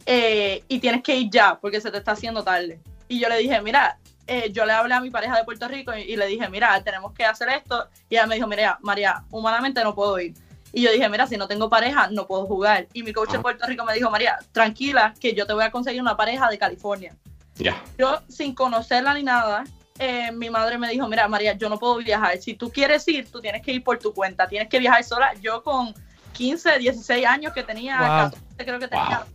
eh, 0.06 0.64
y 0.68 0.80
tienes 0.80 1.04
que 1.04 1.16
ir 1.16 1.30
ya 1.30 1.60
porque 1.60 1.80
se 1.82 1.92
te 1.92 1.98
está 1.98 2.14
haciendo 2.14 2.44
tarde. 2.44 2.80
Y 3.08 3.20
yo 3.20 3.30
le 3.30 3.38
dije, 3.38 3.62
mira, 3.62 4.00
eh, 4.28 4.52
yo 4.52 4.66
le 4.66 4.74
hablé 4.74 4.94
a 4.94 5.02
mi 5.02 5.10
pareja 5.10 5.38
de 5.38 5.44
Puerto 5.44 5.68
Rico 5.68 5.96
y, 5.96 6.02
y, 6.02 6.16
le 6.16 6.28
dije, 6.28 6.48
mira, 6.50 6.82
tenemos 6.84 7.14
que 7.14 7.26
hacer 7.26 7.50
esto. 7.50 7.88
Y 8.10 8.16
ella 8.16 8.28
me 8.28 8.36
dijo, 8.36 8.48
mira, 8.48 8.80
María, 8.82 9.24
humanamente 9.32 9.84
no 9.84 9.94
puedo 9.94 10.20
ir. 10.20 10.34
Y 10.72 10.82
yo 10.82 10.92
dije, 10.92 11.08
mira, 11.08 11.28
si 11.28 11.38
no 11.38 11.48
tengo 11.48 11.70
pareja, 11.70 12.08
no 12.10 12.26
puedo 12.26 12.46
jugar. 12.46 12.88
Y 12.94 13.04
mi 13.04 13.14
coach 13.14 13.32
de 13.32 13.40
Puerto 13.40 13.66
Rico 13.68 13.86
me 13.86 13.94
dijo, 13.94 14.10
María, 14.10 14.40
tranquila, 14.52 15.14
que 15.20 15.34
yo 15.34 15.46
te 15.46 15.54
voy 15.54 15.64
a 15.64 15.72
conseguir 15.72 16.02
una 16.02 16.18
pareja 16.18 16.50
de 16.50 16.58
California. 16.58 17.16
Ya. 17.56 17.80
Yo, 18.00 18.22
sin 18.28 18.56
conocerla 18.56 19.14
ni 19.14 19.22
nada, 19.22 19.66
eh, 20.00 20.32
mi 20.32 20.50
madre 20.50 20.80
me 20.80 20.90
dijo, 20.90 21.08
mira, 21.08 21.28
María, 21.28 21.54
yo 21.54 21.70
no 21.70 21.78
puedo 21.78 21.98
viajar. 21.98 22.38
Si 22.40 22.56
tú 22.56 22.72
quieres 22.72 23.08
ir, 23.08 23.30
tú 23.32 23.40
tienes 23.40 23.62
que 23.62 23.72
ir 23.72 23.84
por 23.84 24.00
tu 24.00 24.14
cuenta. 24.14 24.48
Tienes 24.48 24.68
que 24.68 24.80
viajar 24.80 25.04
sola. 25.04 25.34
Yo 25.42 25.62
con 25.62 25.94
15, 26.34 26.80
16 26.80 27.26
años 27.28 27.54
que 27.54 27.64
tenía, 27.64 28.00
Wow. 28.00 28.32
14 28.32 28.66
creo 28.66 28.80
que 28.80 28.88
tenía. 28.88 29.26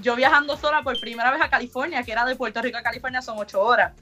Yo 0.00 0.16
viajando 0.16 0.56
sola 0.56 0.82
por 0.82 0.98
primera 1.00 1.30
vez 1.30 1.40
a 1.42 1.50
California, 1.50 2.02
que 2.02 2.12
era 2.12 2.24
de 2.24 2.36
Puerto 2.36 2.62
Rico 2.62 2.78
a 2.78 2.82
California, 2.82 3.20
son 3.22 3.38
8 3.38 3.60
horas 3.60 3.92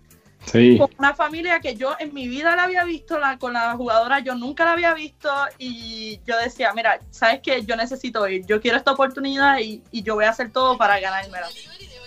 Sí. 0.47 0.79
con 0.79 0.89
una 0.99 1.15
familia 1.15 1.61
que 1.61 1.75
yo 1.75 1.97
en 1.99 2.15
mi 2.15 2.29
vida 2.29 2.55
la 2.57 2.63
había 2.63 2.85
visto, 2.85 3.19
la, 3.19 3.39
con 3.39 3.53
la 3.53 3.75
jugadora 3.75 4.21
yo 4.21 4.35
nunca 4.37 4.65
la 4.65 4.73
había 4.73 4.95
visto 4.95 5.29
y 5.59 6.21
yo 6.25 6.39
decía, 6.39 6.73
mira, 6.75 7.01
sabes 7.11 7.41
que 7.43 7.65
yo 7.65 7.77
necesito 7.77 8.27
ir, 8.29 8.47
yo 8.47 8.61
quiero 8.61 8.77
esta 8.79 8.93
oportunidad 8.93 9.59
y, 9.59 9.83
y 9.91 10.03
yo 10.03 10.15
voy 10.15 10.25
a 10.27 10.31
hacer 10.31 10.51
todo 10.53 10.79
para 10.79 11.01
ganármela. 11.01 11.49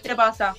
¿Qué 0.01 0.15
pasa? 0.15 0.55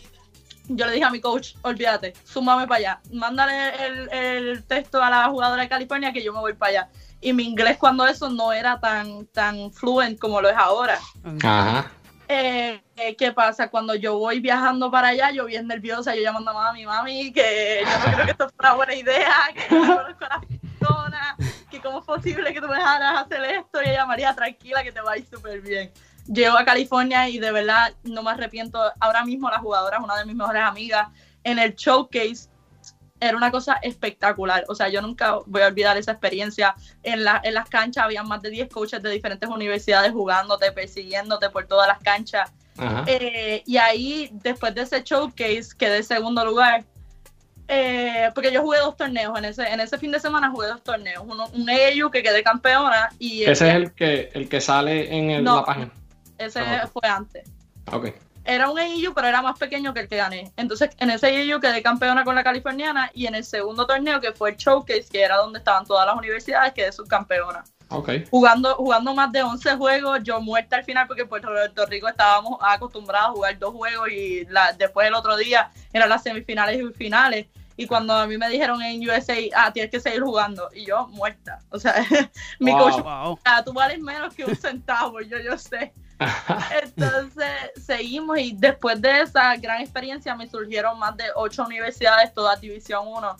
Yo 0.69 0.87
le 0.87 0.93
dije 0.93 1.05
a 1.05 1.11
mi 1.11 1.21
coach, 1.21 1.55
olvídate, 1.63 2.13
súmame 2.25 2.67
para 2.69 2.79
allá, 2.79 3.01
mándale 3.11 3.87
el, 3.87 4.09
el 4.13 4.65
texto 4.65 5.03
a 5.03 5.11
la 5.11 5.29
jugadora 5.29 5.63
de 5.63 5.69
California 5.69 6.13
que 6.13 6.23
yo 6.23 6.33
me 6.33 6.41
voy 6.41 6.53
para 6.53 6.71
allá. 6.71 6.89
Y 7.21 7.33
mi 7.33 7.45
inglés 7.45 7.79
cuando 7.79 8.07
eso 8.07 8.29
no 8.31 8.53
era 8.53 8.79
tan, 8.81 9.27
tan 9.27 9.73
fluent 9.73 10.19
como 10.19 10.41
lo 10.41 10.51
es 10.51 10.57
ahora. 10.57 10.99
Ajá. 11.43 11.91
Eh, 12.35 12.83
eh, 12.97 13.15
¿Qué 13.15 13.31
pasa? 13.33 13.69
Cuando 13.69 13.95
yo 13.95 14.17
voy 14.17 14.41
viajando 14.41 14.91
para 14.91 15.09
allá, 15.09 15.31
yo 15.33 15.45
bien 15.45 15.67
nerviosa, 15.67 16.15
yo 16.15 16.23
llamando 16.23 16.51
a 16.53 16.55
mami, 16.55 16.87
mami, 16.87 17.31
que 17.31 17.83
yo 17.85 17.99
no 17.99 18.15
creo 18.15 18.25
que 18.25 18.31
esto 18.31 18.47
es 18.47 18.53
una 18.59 18.73
buena 18.73 18.95
idea, 18.95 19.35
que 19.55 19.75
no 19.75 19.97
conozco 19.97 20.25
a 20.25 20.29
la 20.29 20.41
persona, 20.41 21.37
que 21.71 21.81
cómo 21.81 21.99
es 21.99 22.07
posible 22.07 22.55
que 22.55 22.61
tú 22.63 22.69
me 22.69 22.77
dejaras 22.77 23.27
hacer 23.27 23.45
esto, 23.45 23.83
y 23.83 23.91
ella, 23.91 24.07
María, 24.07 24.35
tranquila, 24.35 24.83
que 24.83 24.93
te 24.93 25.03
va 25.03 25.13
a 25.13 25.19
ir 25.19 25.27
súper 25.27 25.61
bien. 25.61 25.93
Llego 26.27 26.57
a 26.57 26.65
California 26.65 27.29
y 27.29 27.39
de 27.39 27.53
verdad 27.53 27.93
no 28.03 28.23
me 28.23 28.31
arrepiento. 28.31 28.81
Ahora 28.99 29.27
mismo 29.27 29.51
la 29.51 29.59
jugadora 29.59 29.99
es 29.99 30.03
una 30.03 30.17
de 30.17 30.25
mis 30.25 30.35
mejores 30.35 30.63
amigas. 30.63 31.09
En 31.45 31.59
el 31.59 31.75
showcase 31.75 32.49
era 33.23 33.37
una 33.37 33.51
cosa 33.53 33.79
espectacular. 33.83 34.65
O 34.69 34.75
sea, 34.75 34.89
yo 34.89 35.01
nunca 35.01 35.39
voy 35.47 35.63
a 35.63 35.69
olvidar 35.69 35.97
esa 35.97 36.11
experiencia. 36.13 36.75
En, 37.05 37.23
la, 37.25 37.41
en 37.45 37.55
las 37.55 37.69
canchas 37.69 38.05
había 38.05 38.23
más 38.25 38.43
de 38.43 38.51
10 38.51 38.69
coaches 38.69 39.01
de 39.03 39.11
diferentes 39.11 39.49
universidades 39.49 40.11
jugándote, 40.13 40.73
persiguiéndote 40.73 41.49
por 41.51 41.67
todas 41.67 41.87
las 41.87 41.99
canchas. 42.01 42.51
Eh, 43.07 43.63
y 43.65 43.77
ahí, 43.77 44.29
después 44.33 44.75
de 44.75 44.83
ese 44.83 45.03
showcase, 45.05 45.69
quedé 45.79 46.03
segundo 46.03 46.45
lugar. 46.45 46.85
Eh, 47.69 48.29
porque 48.35 48.53
yo 48.53 48.61
jugué 48.63 48.79
dos 48.81 48.97
torneos. 48.97 49.39
En 49.39 49.45
ese, 49.45 49.63
en 49.69 49.79
ese 49.81 49.97
fin 49.99 50.11
de 50.11 50.19
semana 50.19 50.51
jugué 50.51 50.67
dos 50.67 50.83
torneos. 50.83 51.23
Uno, 51.27 51.47
un 51.55 51.71
AAU 51.71 52.11
que 52.11 52.23
quedé 52.25 52.43
campeona 52.43 53.09
y 53.21 53.45
Ese 53.45 53.69
es 53.69 53.75
el 53.77 53.93
que, 53.93 54.31
el 54.35 54.49
que 54.49 54.61
sale 54.61 55.17
en 55.17 55.31
el- 55.31 55.45
No. 55.45 55.57
la 55.57 55.65
página. 55.65 55.91
ese 56.39 56.59
Ah, 56.59 56.89
fue 56.93 57.09
antes. 57.09 57.49
Ok. 57.93 58.09
Era 58.45 58.69
un 58.71 58.79
AAU, 58.79 59.15
pero 59.15 59.29
era 59.29 59.41
más 59.43 59.59
pequeño 59.59 59.95
que 59.95 60.01
el 60.01 60.09
que 60.09 60.17
gané. 60.17 60.53
Entonces, 60.57 60.91
en 60.99 61.11
ese 61.11 61.27
AAU 61.29 61.61
quedé 61.61 61.83
campeona 61.83 62.25
con 62.25 62.35
la 62.35 62.43
californiana 62.43 63.11
y 63.15 63.27
en 63.27 63.35
el 63.35 63.45
segundo 63.45 63.87
torneo, 63.87 64.21
que 64.21 64.33
fue 64.33 64.51
el 64.51 64.57
Showcase, 64.57 65.07
que 65.11 65.23
era 65.23 65.37
donde 65.37 65.59
estaban 65.61 65.85
todas 65.87 66.07
las 66.07 66.17
universidades, 66.17 66.73
quedé 66.73 66.91
subcampeona. 66.93 67.63
Ok. 67.89 68.11
Jugando, 68.31 68.75
jugando 68.77 69.15
más 69.15 69.31
de 69.33 69.43
11 69.43 69.77
juegos, 69.77 70.21
yo 70.23 70.41
muerta 70.41 70.77
al 70.77 70.85
final 70.85 71.07
porque 71.07 71.23
en 71.23 71.29
Puerto 71.29 71.51
Rico 71.87 72.09
estábamos 72.09 72.59
acostumbrados 72.63 73.29
a 73.31 73.33
jugar 73.33 73.59
dos 73.59 73.73
juegos 73.75 74.09
y 74.11 74.45
la, 74.47 74.73
después 74.73 75.07
el 75.07 75.15
otro 75.15 75.37
día 75.37 75.71
eran 75.93 76.09
las 76.09 76.23
semifinales 76.23 76.81
y 76.81 76.93
finales. 76.95 77.47
Y 77.77 77.87
cuando 77.87 78.15
a 78.15 78.27
mí 78.27 78.37
me 78.39 78.49
dijeron 78.49 78.81
en 78.83 79.07
USA, 79.09 79.35
ah, 79.57 79.73
tienes 79.73 79.91
que 79.91 80.01
seguir 80.01 80.23
jugando. 80.23 80.69
Y 80.75 80.85
yo 80.87 81.07
muerta. 81.09 81.59
O 81.71 81.79
sea, 81.79 81.95
mi 82.61 82.71
Wow. 82.73 82.79
coach, 82.81 83.03
Wow. 83.03 83.39
"Ah, 83.45 83.63
tú 83.65 83.73
vales 83.73 83.99
menos 84.01 84.35
que 84.35 84.45
un 84.45 84.57
centavo, 84.57 85.21
yo, 85.21 85.39
yo 85.39 85.57
sé. 85.59 85.93
Entonces 86.83 87.51
seguimos 87.85 88.39
y 88.39 88.55
después 88.57 89.01
de 89.01 89.23
esa 89.23 89.57
gran 89.57 89.81
experiencia 89.81 90.35
me 90.35 90.49
surgieron 90.49 90.99
más 90.99 91.17
de 91.17 91.25
ocho 91.35 91.65
universidades, 91.65 92.33
todas 92.35 92.61
División 92.61 93.07
1. 93.07 93.37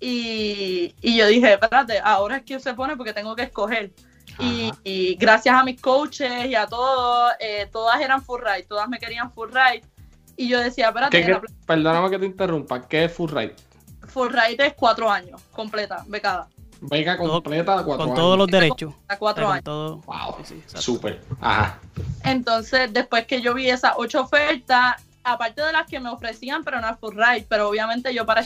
Y, 0.00 0.94
y 1.00 1.16
yo 1.16 1.26
dije, 1.26 1.54
espérate, 1.54 1.98
ahora 2.02 2.36
es 2.38 2.42
que 2.42 2.58
se 2.60 2.74
pone 2.74 2.96
porque 2.96 3.12
tengo 3.12 3.34
que 3.34 3.42
escoger. 3.44 3.92
Y, 4.38 5.14
gracias 5.16 5.54
a 5.54 5.62
mis 5.62 5.80
coaches 5.80 6.46
y 6.46 6.54
a 6.56 6.66
todos, 6.66 7.32
eh, 7.38 7.68
todas 7.70 8.00
eran 8.00 8.22
full 8.22 8.40
ride, 8.42 8.64
todas 8.64 8.88
me 8.88 8.98
querían 8.98 9.30
full 9.32 9.48
ride. 9.50 9.82
Y 10.36 10.48
yo 10.48 10.58
decía, 10.58 10.88
espérate, 10.88 11.20
¿Qué- 11.20 11.26
qué- 11.26 11.32
la 11.32 11.42
perdóname 11.66 12.10
que 12.10 12.18
te 12.18 12.26
interrumpa. 12.26 12.82
¿Qué 12.88 13.04
es 13.04 13.12
Full 13.12 13.30
Ride? 13.30 13.54
full 14.08 14.28
ride 14.30 14.66
es 14.66 14.74
cuatro 14.74 15.10
años, 15.10 15.40
completa, 15.52 16.04
becada, 16.06 16.48
Beca 16.88 17.16
completa 17.16 17.78
de 17.78 17.84
cuatro 17.84 17.96
Con 17.96 18.00
años. 18.08 18.18
todos 18.18 18.38
los 18.38 18.46
derechos. 18.48 18.94
a 19.08 19.16
cuatro 19.16 19.48
años. 19.48 19.64
todo. 19.64 19.96
Wow. 19.98 20.36
Sí. 20.44 20.62
Súper. 20.66 21.20
Ajá. 21.40 21.78
Entonces, 22.24 22.92
después 22.92 23.26
que 23.26 23.40
yo 23.40 23.54
vi 23.54 23.70
esas 23.70 23.94
ocho 23.96 24.22
ofertas, 24.22 25.02
aparte 25.22 25.62
de 25.62 25.72
las 25.72 25.86
que 25.86 25.98
me 25.98 26.10
ofrecían, 26.10 26.62
pero 26.62 26.80
no 26.80 26.96
full 26.98 27.14
ride, 27.14 27.46
pero 27.48 27.68
obviamente 27.68 28.12
yo 28.12 28.26
para, 28.26 28.42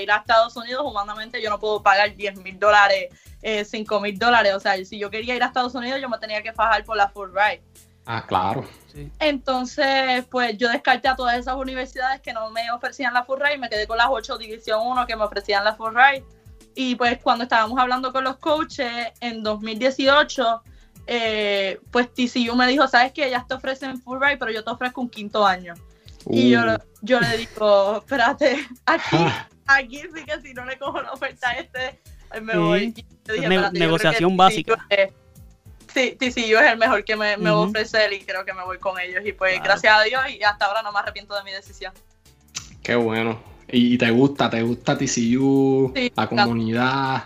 ir 0.00 0.10
a 0.10 0.16
Estados 0.16 0.56
Unidos, 0.56 0.82
humanamente 0.84 1.42
yo 1.42 1.50
no 1.50 1.58
puedo 1.58 1.82
pagar 1.82 2.16
10 2.16 2.38
mil 2.38 2.58
dólares, 2.58 3.10
5 3.42 4.00
mil 4.00 4.18
dólares. 4.18 4.54
O 4.54 4.60
sea, 4.60 4.82
si 4.84 4.98
yo 4.98 5.10
quería 5.10 5.36
ir 5.36 5.42
a 5.42 5.46
Estados 5.46 5.74
Unidos, 5.74 6.00
yo 6.00 6.08
me 6.08 6.18
tenía 6.18 6.42
que 6.42 6.52
fajar 6.52 6.84
por 6.84 6.96
la 6.96 7.08
full 7.08 7.28
ride. 7.30 7.62
Ah, 8.06 8.24
claro. 8.26 8.64
Sí. 8.92 9.10
Entonces, 9.20 10.24
pues 10.30 10.56
yo 10.58 10.68
descarté 10.68 11.08
a 11.08 11.14
todas 11.14 11.38
esas 11.38 11.54
universidades 11.54 12.20
que 12.20 12.32
no 12.32 12.50
me 12.50 12.70
ofrecían 12.72 13.14
la 13.14 13.24
full 13.24 13.38
ride, 13.40 13.58
me 13.58 13.68
quedé 13.68 13.86
con 13.86 13.98
las 13.98 14.08
8 14.10 14.38
División 14.38 14.80
1 14.82 15.06
que 15.06 15.14
me 15.14 15.24
ofrecían 15.24 15.64
la 15.64 15.74
full 15.74 15.94
ride. 15.94 16.24
Y 16.74 16.94
pues 16.96 17.18
cuando 17.22 17.44
estábamos 17.44 17.78
hablando 17.78 18.12
con 18.12 18.24
los 18.24 18.38
coaches 18.38 18.90
en 19.20 19.42
2018, 19.42 20.62
eh, 21.06 21.80
pues 21.90 22.12
TCU 22.14 22.54
me 22.56 22.66
dijo, 22.66 22.86
sabes 22.88 23.12
que 23.12 23.26
ellas 23.26 23.46
te 23.46 23.54
ofrecen 23.54 24.00
full 24.00 24.18
ride, 24.20 24.36
pero 24.38 24.50
yo 24.50 24.64
te 24.64 24.70
ofrezco 24.70 25.00
un 25.00 25.10
quinto 25.10 25.46
año. 25.46 25.74
Y 26.30 26.50
yo, 26.50 26.60
Uh, 26.62 26.78
yo 27.02 27.18
le 27.20 27.36
digo, 27.36 27.98
espérate, 27.98 28.64
aquí, 28.86 29.16
aquí 29.66 29.98
sí 30.14 30.24
que 30.24 30.40
si 30.40 30.54
no 30.54 30.64
le 30.64 30.78
cojo 30.78 31.02
la 31.02 31.12
oferta 31.12 31.50
a 31.50 31.52
este, 31.54 32.00
eh, 32.32 32.40
me 32.40 32.56
voy. 32.56 32.94
Yo 33.26 33.48
Ne- 33.48 33.70
negociación 33.72 34.30
TCU 34.30 34.36
básica. 34.36 34.86
es- 34.88 35.12
Sí, 35.92 36.16
TCU 36.18 36.56
es 36.58 36.72
el 36.72 36.78
mejor 36.78 37.04
que 37.04 37.16
me, 37.16 37.36
me 37.36 37.50
va 37.50 37.56
a 37.56 37.60
Ujú. 37.60 37.68
ofrecer 37.68 38.10
y 38.14 38.20
creo 38.24 38.46
que 38.46 38.54
me 38.54 38.64
voy 38.64 38.78
con 38.78 38.98
ellos. 38.98 39.22
Y 39.26 39.32
pues 39.32 39.52
Claro. 39.56 39.64
gracias 39.64 39.94
a 39.94 40.02
Dios 40.04 40.22
y 40.30 40.42
hasta 40.42 40.64
ahora 40.64 40.80
no 40.80 40.90
me 40.90 41.00
arrepiento 41.00 41.34
de 41.34 41.42
mi 41.44 41.50
decisión. 41.50 41.92
qué 42.82 42.94
bueno. 42.94 43.38
Y, 43.68 43.94
y 43.94 43.98
te 43.98 44.10
gusta, 44.10 44.50
te 44.50 44.62
gusta 44.62 44.96
TCU, 44.96 45.92
Sí, 45.94 46.12
la 46.16 46.28
comunidad. 46.28 47.24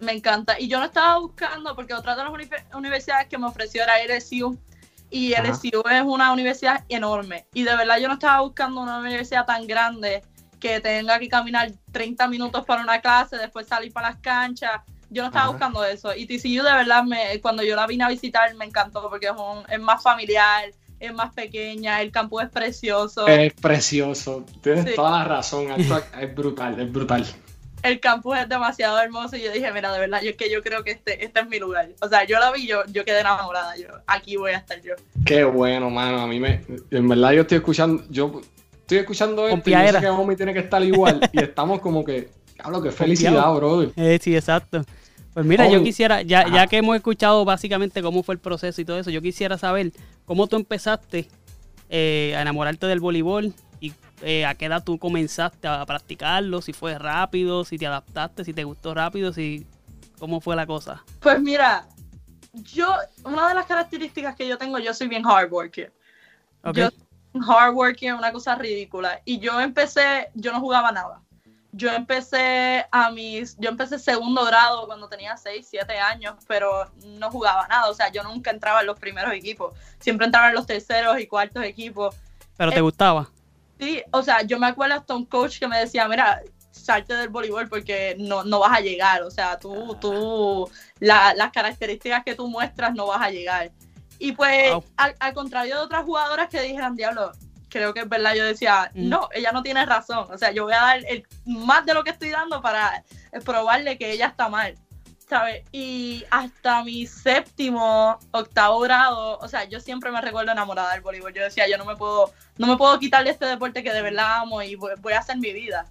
Me 0.00 0.12
encanta. 0.12 0.58
Y 0.60 0.68
yo 0.68 0.78
no 0.78 0.86
estaba 0.86 1.18
buscando, 1.18 1.74
porque 1.74 1.94
otra 1.94 2.14
de 2.16 2.24
las 2.24 2.32
uni- 2.32 2.48
universidades 2.74 3.28
que 3.28 3.38
me 3.38 3.46
ofreció 3.46 3.82
era 3.82 4.00
LSU. 4.02 4.58
Y 5.10 5.34
Ajá. 5.34 5.42
LSU 5.48 5.82
es 5.90 6.02
una 6.02 6.32
universidad 6.32 6.84
enorme. 6.88 7.46
Y 7.54 7.62
de 7.62 7.76
verdad 7.76 7.98
yo 7.98 8.08
no 8.08 8.14
estaba 8.14 8.40
buscando 8.40 8.80
una 8.80 8.98
universidad 8.98 9.46
tan 9.46 9.66
grande 9.66 10.22
que 10.58 10.80
tenga 10.80 11.18
que 11.18 11.28
caminar 11.28 11.70
30 11.92 12.26
minutos 12.26 12.64
para 12.64 12.82
una 12.82 13.00
clase, 13.00 13.36
después 13.36 13.66
salir 13.66 13.92
para 13.92 14.10
las 14.10 14.18
canchas. 14.18 14.72
Yo 15.10 15.22
no 15.22 15.28
estaba 15.28 15.44
Ajá. 15.44 15.52
buscando 15.52 15.84
eso. 15.84 16.14
Y 16.14 16.26
TCU 16.26 16.62
de 16.64 16.72
verdad, 16.72 17.04
me, 17.04 17.40
cuando 17.40 17.62
yo 17.62 17.76
la 17.76 17.86
vine 17.86 18.02
a 18.04 18.08
visitar, 18.08 18.52
me 18.56 18.64
encantó 18.64 19.08
porque 19.08 19.26
es, 19.26 19.32
un- 19.32 19.64
es 19.70 19.78
más 19.80 20.02
familiar, 20.02 20.70
es 21.04 21.14
más 21.14 21.32
pequeña, 21.34 22.00
el 22.02 22.10
campo 22.10 22.40
es 22.40 22.48
precioso. 22.50 23.26
Es 23.26 23.52
precioso. 23.54 24.44
Tienes 24.62 24.84
Sí. 24.84 24.92
toda 24.94 25.10
la 25.18 25.24
razón. 25.24 25.66
Es 26.20 26.34
brutal, 26.34 26.80
es 26.80 26.92
brutal. 26.92 27.24
el 27.82 28.00
campus 28.00 28.38
es 28.38 28.48
demasiado 28.48 28.98
hermoso 28.98 29.36
y 29.36 29.42
yo 29.42 29.52
dije, 29.52 29.70
mira, 29.72 29.92
de 29.92 29.98
verdad, 30.00 30.22
yo 30.22 30.30
es 30.30 30.36
que 30.36 30.50
yo 30.50 30.62
creo 30.62 30.82
que 30.84 30.92
este, 30.92 31.22
este 31.24 31.40
es 31.40 31.48
mi 31.48 31.58
lugar. 31.58 31.90
O 32.00 32.08
sea, 32.08 32.24
yo 32.24 32.38
la 32.40 32.50
vi, 32.50 32.66
yo, 32.66 32.82
yo 32.86 33.04
quedé 33.04 33.20
enamorada, 33.20 33.76
yo, 33.76 33.88
aquí 34.06 34.36
voy 34.36 34.52
a 34.52 34.56
estar 34.58 34.80
yo. 34.80 34.94
Qué 35.26 35.44
bueno, 35.44 35.90
mano. 35.90 36.20
A 36.22 36.26
mí 36.26 36.40
me. 36.40 36.64
En 36.90 37.06
verdad, 37.08 37.32
yo 37.32 37.42
estoy 37.42 37.58
escuchando. 37.58 38.02
Yo 38.08 38.40
estoy 38.80 38.98
escuchando 38.98 39.46
esto 39.48 39.68
y 39.68 39.72
yo 39.72 39.92
sé 39.92 40.00
que 40.00 40.08
Omi 40.08 40.34
tiene 40.36 40.54
que 40.54 40.60
estar 40.60 40.82
igual. 40.82 41.20
y 41.32 41.40
estamos 41.42 41.80
como 41.80 42.02
que. 42.04 42.30
Hablo 42.58 42.80
que 42.82 42.90
felicidad, 42.90 43.52
brother. 43.54 43.90
Eh, 43.96 44.18
sí, 44.22 44.34
exacto. 44.34 44.82
Pues 45.34 45.44
mira, 45.44 45.68
yo 45.68 45.82
quisiera, 45.82 46.22
ya, 46.22 46.48
ya 46.48 46.68
que 46.68 46.76
hemos 46.76 46.94
escuchado 46.94 47.44
básicamente 47.44 48.02
cómo 48.02 48.22
fue 48.22 48.36
el 48.36 48.40
proceso 48.40 48.80
y 48.80 48.84
todo 48.84 48.98
eso, 49.00 49.10
yo 49.10 49.20
quisiera 49.20 49.58
saber 49.58 49.90
cómo 50.24 50.46
tú 50.46 50.54
empezaste 50.54 51.28
eh, 51.90 52.34
a 52.36 52.42
enamorarte 52.42 52.86
del 52.86 53.00
voleibol 53.00 53.52
y 53.80 53.92
eh, 54.22 54.46
a 54.46 54.54
qué 54.54 54.66
edad 54.66 54.84
tú 54.84 54.96
comenzaste 54.96 55.66
a 55.66 55.84
practicarlo, 55.84 56.62
si 56.62 56.72
fue 56.72 56.96
rápido, 57.00 57.64
si 57.64 57.78
te 57.78 57.86
adaptaste, 57.86 58.44
si 58.44 58.52
te 58.52 58.62
gustó 58.62 58.94
rápido, 58.94 59.32
si 59.32 59.66
cómo 60.20 60.40
fue 60.40 60.54
la 60.54 60.66
cosa. 60.66 61.04
Pues 61.18 61.40
mira, 61.42 61.88
yo, 62.52 62.94
una 63.24 63.48
de 63.48 63.54
las 63.56 63.66
características 63.66 64.36
que 64.36 64.46
yo 64.46 64.56
tengo, 64.56 64.78
yo 64.78 64.94
soy 64.94 65.08
bien 65.08 65.24
hardworking. 65.24 65.90
Ok. 66.62 66.76
Yo 66.76 66.90
soy 66.90 67.42
hardworking, 67.42 68.12
una 68.12 68.30
cosa 68.30 68.54
ridícula. 68.54 69.20
Y 69.24 69.40
yo 69.40 69.60
empecé, 69.60 70.30
yo 70.34 70.52
no 70.52 70.60
jugaba 70.60 70.92
nada. 70.92 71.23
Yo 71.76 71.90
empecé 71.90 72.86
a 72.92 73.10
mis, 73.10 73.56
yo 73.58 73.68
empecé 73.68 73.98
segundo 73.98 74.44
grado 74.44 74.86
cuando 74.86 75.08
tenía 75.08 75.36
6, 75.36 75.66
7 75.68 75.98
años, 75.98 76.36
pero 76.46 76.88
no 77.04 77.30
jugaba 77.30 77.66
nada. 77.66 77.88
O 77.90 77.94
sea, 77.94 78.10
yo 78.12 78.22
nunca 78.22 78.50
entraba 78.52 78.80
en 78.80 78.86
los 78.86 78.98
primeros 78.98 79.32
equipos. 79.32 79.74
Siempre 79.98 80.26
entraba 80.26 80.48
en 80.50 80.54
los 80.54 80.66
terceros 80.66 81.18
y 81.18 81.26
cuartos 81.26 81.64
equipos. 81.64 82.14
Pero 82.56 82.70
te 82.70 82.80
gustaba. 82.80 83.28
Sí, 83.80 84.02
o 84.12 84.22
sea, 84.22 84.42
yo 84.42 84.58
me 84.60 84.68
acuerdo 84.68 84.94
hasta 84.94 85.14
un 85.16 85.26
coach 85.26 85.58
que 85.58 85.66
me 85.66 85.78
decía, 85.80 86.06
mira, 86.06 86.42
salte 86.70 87.14
del 87.14 87.28
voleibol 87.28 87.68
porque 87.68 88.14
no, 88.18 88.44
no 88.44 88.60
vas 88.60 88.78
a 88.78 88.80
llegar, 88.80 89.22
o 89.22 89.30
sea, 89.30 89.58
tú, 89.58 89.96
tú, 90.00 90.70
la- 91.00 91.34
las 91.34 91.50
características 91.50 92.22
que 92.24 92.34
tú 92.36 92.46
muestras 92.48 92.94
no 92.94 93.06
vas 93.08 93.20
a 93.20 93.30
llegar. 93.30 93.72
Y 94.20 94.30
pues, 94.32 94.72
Wow. 94.72 94.84
al, 94.96 95.16
al 95.18 95.34
contrario 95.34 95.74
de 95.76 95.82
otras 95.82 96.04
jugadoras 96.04 96.48
que 96.48 96.60
dijeran, 96.62 96.94
diablo, 96.94 97.32
creo 97.74 97.92
que 97.92 98.00
es 98.00 98.08
verdad, 98.08 98.34
yo 98.34 98.44
decía, 98.44 98.90
Mm. 98.94 99.08
no, 99.08 99.28
ella 99.32 99.52
no 99.52 99.62
tiene 99.62 99.84
razón, 99.84 100.26
o 100.30 100.38
sea, 100.38 100.52
yo 100.52 100.64
voy 100.64 100.72
a 100.74 100.80
dar 100.80 101.04
el, 101.06 101.26
más 101.44 101.84
de 101.84 101.92
lo 101.92 102.04
que 102.04 102.10
estoy 102.10 102.30
dando 102.30 102.62
para 102.62 103.02
probarle 103.44 103.98
que 103.98 104.12
ella 104.12 104.26
está 104.28 104.48
mal. 104.48 104.76
¿Sabes? 105.28 105.64
Y 105.72 106.22
hasta 106.30 106.84
mi 106.84 107.06
séptimo, 107.06 108.18
octavo 108.30 108.78
grado, 108.80 109.38
o 109.38 109.48
sea, 109.48 109.64
yo 109.64 109.80
siempre 109.80 110.10
me 110.10 110.20
recuerdo 110.20 110.52
enamorada 110.52 110.92
del 110.92 111.00
voleibol. 111.00 111.32
Yo 111.32 111.42
decía, 111.42 111.66
yo 111.66 111.78
no 111.78 111.86
me 111.86 111.96
puedo, 111.96 112.30
no 112.58 112.66
me 112.66 112.76
puedo 112.76 112.98
quitar 112.98 113.24
de 113.24 113.30
este 113.30 113.46
deporte 113.46 113.82
que 113.82 113.90
de 113.92 114.02
verdad 114.02 114.40
amo 114.42 114.60
y 114.62 114.74
voy, 114.76 114.92
voy 114.98 115.14
a 115.14 115.20
hacer 115.20 115.38
mi 115.38 115.52
vida. 115.54 115.86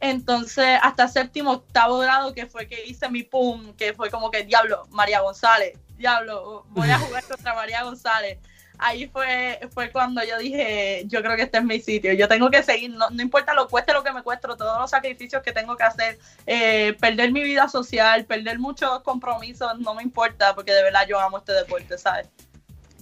Entonces, 0.00 0.80
hasta 0.82 1.06
séptimo, 1.06 1.52
octavo 1.52 1.98
grado, 1.98 2.34
que 2.34 2.46
fue 2.46 2.66
que 2.66 2.84
hice 2.84 3.08
mi 3.08 3.22
pum, 3.22 3.72
que 3.76 3.94
fue 3.94 4.10
como 4.10 4.32
que, 4.32 4.42
diablo, 4.42 4.84
María 4.90 5.20
González, 5.20 5.78
diablo, 5.96 6.66
voy 6.70 6.90
a 6.90 6.98
jugar 6.98 7.22
contra 7.24 7.54
María 7.54 7.84
González. 7.84 8.40
Ahí 8.84 9.06
fue, 9.06 9.60
fue 9.72 9.90
cuando 9.90 10.22
yo 10.24 10.38
dije, 10.38 11.04
yo 11.06 11.22
creo 11.22 11.36
que 11.36 11.42
este 11.42 11.58
es 11.58 11.64
mi 11.64 11.80
sitio, 11.80 12.12
yo 12.14 12.26
tengo 12.26 12.50
que 12.50 12.62
seguir, 12.62 12.90
no, 12.90 13.08
no 13.10 13.22
importa 13.22 13.54
lo 13.54 13.68
cueste 13.68 13.92
lo 13.92 14.02
que 14.02 14.12
me 14.12 14.22
cueste, 14.22 14.48
todos 14.48 14.80
los 14.80 14.90
sacrificios 14.90 15.42
que 15.42 15.52
tengo 15.52 15.76
que 15.76 15.84
hacer, 15.84 16.18
eh, 16.46 16.96
perder 17.00 17.30
mi 17.30 17.42
vida 17.44 17.68
social, 17.68 18.24
perder 18.24 18.58
muchos 18.58 19.00
compromisos, 19.02 19.78
no 19.78 19.94
me 19.94 20.02
importa, 20.02 20.54
porque 20.54 20.72
de 20.72 20.82
verdad 20.82 21.06
yo 21.08 21.20
amo 21.20 21.38
este 21.38 21.52
deporte, 21.52 21.96
¿sabes? 21.96 22.28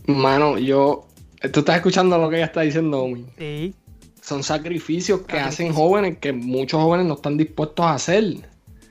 Mano, 0.06 0.58
yo. 0.58 1.06
Tú 1.52 1.60
estás 1.60 1.76
escuchando 1.76 2.18
lo 2.18 2.28
que 2.28 2.36
ella 2.36 2.46
está 2.46 2.60
diciendo, 2.60 3.02
Omi. 3.02 3.24
Sí. 3.38 3.74
Son 4.20 4.42
sacrificios 4.42 5.20
que 5.20 5.38
Sacrificios. 5.38 5.54
hacen 5.54 5.72
jóvenes 5.72 6.18
que 6.18 6.32
muchos 6.32 6.80
jóvenes 6.82 7.06
no 7.06 7.14
están 7.14 7.38
dispuestos 7.38 7.86
a 7.86 7.94
hacer. 7.94 8.24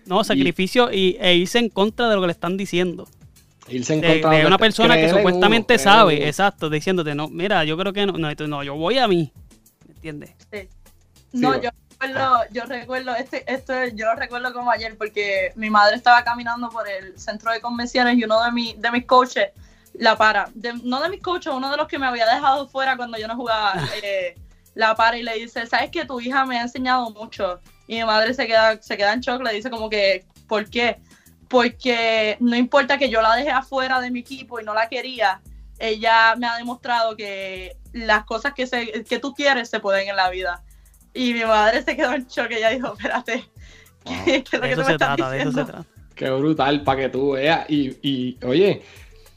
No, 0.06 0.24
sacrificio 0.24 0.92
y, 0.92 1.18
e 1.20 1.36
irse 1.36 1.60
en 1.60 1.70
contra 1.70 2.10
de 2.10 2.16
lo 2.16 2.22
que 2.22 2.28
le 2.28 2.34
están 2.34 2.58
diciendo. 2.58 3.08
Irse 3.70 3.94
en 3.94 4.02
De, 4.02 4.22
contra 4.22 4.40
de 4.40 4.46
una 4.46 4.58
persona 4.58 4.96
que 4.96 5.10
supuestamente 5.10 5.76
uno, 5.76 5.84
sabe, 5.84 6.18
uno. 6.18 6.26
exacto, 6.26 6.70
diciéndote, 6.70 7.16
no, 7.16 7.28
mira, 7.28 7.64
yo 7.64 7.78
creo 7.78 7.94
que 7.94 8.06
no, 8.06 8.14
no, 8.14 8.30
no, 8.48 8.64
yo 8.64 8.76
voy 8.76 8.98
a 8.98 9.08
mí. 9.08 9.32
¿Me 9.88 9.94
entiendes? 9.94 10.32
No, 11.32 11.62
yo 11.62 11.70
recuerdo, 11.92 12.40
yo 12.52 12.66
recuerdo, 12.66 13.16
este, 13.16 13.52
esto 13.52 13.74
yo 13.94 14.08
lo 14.08 14.16
recuerdo 14.16 14.52
como 14.54 14.72
ayer, 14.72 14.98
porque 14.98 15.52
mi 15.56 15.70
madre 15.70 15.96
estaba 15.96 16.24
caminando 16.24 16.70
por 16.70 16.90
el 16.90 17.20
centro 17.20 17.52
de 17.52 17.62
convenciones 17.62 18.18
y 18.18 18.24
uno 18.24 18.44
de, 18.44 18.52
mi, 18.52 18.74
de 18.78 18.92
mis 18.92 19.06
coaches 19.06 19.50
la 19.94 20.16
para. 20.16 20.50
De- 20.56 20.74
no 20.84 21.02
de 21.02 21.10
mis 21.10 21.22
coaches, 21.22 21.54
uno 21.54 21.70
de 21.70 21.78
los 21.78 21.88
que 21.88 22.00
me 22.00 22.08
había 22.08 22.26
dejado 22.26 22.68
fuera 22.68 22.96
cuando 22.98 23.18
yo 23.18 23.28
no 23.28 23.36
jugaba, 23.36 23.74
eh, 24.04 24.36
la 24.76 24.96
para 24.96 25.18
y 25.18 25.24
le 25.24 25.36
dice, 25.36 25.66
¿sabes 25.68 25.92
que 25.92 26.06
tu 26.06 26.20
hija 26.22 26.46
me 26.46 26.58
ha 26.58 26.62
enseñado 26.64 27.10
mucho? 27.12 27.60
Y 27.88 27.96
mi 27.98 28.06
madre 28.06 28.34
se 28.34 28.48
queda, 28.48 28.82
se 28.82 28.98
queda 28.98 29.14
en 29.14 29.20
shock, 29.20 29.42
le 29.44 29.54
dice 29.54 29.70
como 29.70 29.90
que, 29.90 30.26
¿por 30.48 30.70
qué? 30.70 31.00
Porque 31.50 32.38
no 32.40 32.56
importa 32.56 32.98
que 32.98 33.10
yo 33.10 33.22
la 33.22 33.36
deje 33.36 33.50
afuera 33.50 34.00
de 34.00 34.12
mi 34.12 34.20
equipo 34.20 34.60
y 34.62 34.64
no 34.64 34.74
la 34.74 34.88
quería, 34.88 35.42
ella 35.80 36.36
me 36.38 36.48
ha 36.48 36.56
demostrado 36.58 37.16
que 37.18 37.76
las 37.92 38.24
cosas 38.26 38.54
que, 38.54 38.68
se, 38.68 39.04
que 39.04 39.20
tú 39.20 39.34
quieres 39.34 39.70
se 39.70 39.80
pueden 39.80 40.08
en 40.10 40.16
la 40.16 40.30
vida. 40.30 40.64
Y 41.14 41.34
mi 41.34 41.44
madre 41.44 41.82
se 41.84 41.96
quedó 41.98 42.14
en 42.14 42.26
shock, 42.28 42.52
ella 42.52 42.70
dijo, 42.70 42.94
espérate, 42.94 43.44
¿qué, 44.26 44.36
es 44.36 44.54
lo 44.54 44.60
De 44.62 44.70
que 44.70 44.76
tú 44.76 44.82
me 44.82 44.86
se 44.86 44.92
estás 44.94 45.16
trata, 45.18 45.32
de 45.32 45.42
eso 45.42 45.52
se 45.52 45.60
diciendo? 45.60 45.84
trata. 45.84 46.00
Qué 46.16 46.30
brutal, 46.30 46.84
para 46.84 47.02
que 47.02 47.10
tú 47.10 47.32
veas. 47.32 47.68
Y, 47.70 47.98
y, 48.02 48.38
oye, 48.46 48.84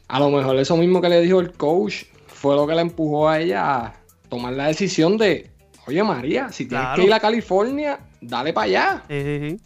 a 0.09 0.19
lo 0.19 0.29
mejor 0.31 0.57
eso 0.57 0.77
mismo 0.77 1.01
que 1.01 1.09
le 1.09 1.21
dijo 1.23 1.41
el 1.41 1.53
coach 1.53 2.05
fue 2.27 2.57
lo 2.57 2.67
que 2.67 2.75
la 2.75 2.83
empujó 2.83 3.29
a 3.29 3.41
ella 3.41 3.75
a 3.87 3.95
tomar 4.29 4.53
la 4.53 4.67
decisión 4.67 5.17
de, 5.17 5.51
oye 5.87 6.03
María, 6.03 6.51
si 6.53 6.67
tienes 6.67 6.85
Claro. 6.87 7.01
que 7.01 7.07
ir 7.07 7.15
a 7.15 7.21
California, 7.21 8.01
dale 8.21 8.53
para 8.53 8.65
allá. 8.67 9.03
Sí, 9.09 9.23
sí, 9.23 9.51
sí. 9.51 9.61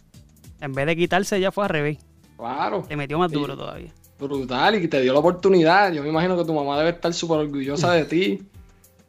En 0.61 0.73
vez 0.73 0.85
de 0.85 0.95
quitarse, 0.95 1.37
ella 1.37 1.51
fue 1.51 1.65
al 1.65 1.69
revés. 1.71 1.97
Claro, 2.37 2.85
Le 2.89 2.95
metió 2.95 3.17
más 3.17 3.31
Sí. 3.31 3.37
duro 3.37 3.57
todavía. 3.57 3.91
brutal 4.19 4.75
y 4.75 4.87
te 4.87 4.99
dio 5.01 5.13
la 5.13 5.19
oportunidad. 5.19 5.91
Yo 5.93 6.01
me 6.01 6.09
imagino 6.09 6.35
que 6.37 6.43
tu 6.43 6.53
mamá 6.53 6.77
debe 6.77 6.89
estar 6.89 7.13
súper 7.13 7.37
orgullosa 7.39 7.91
de 7.91 8.03
ti. 8.05 8.41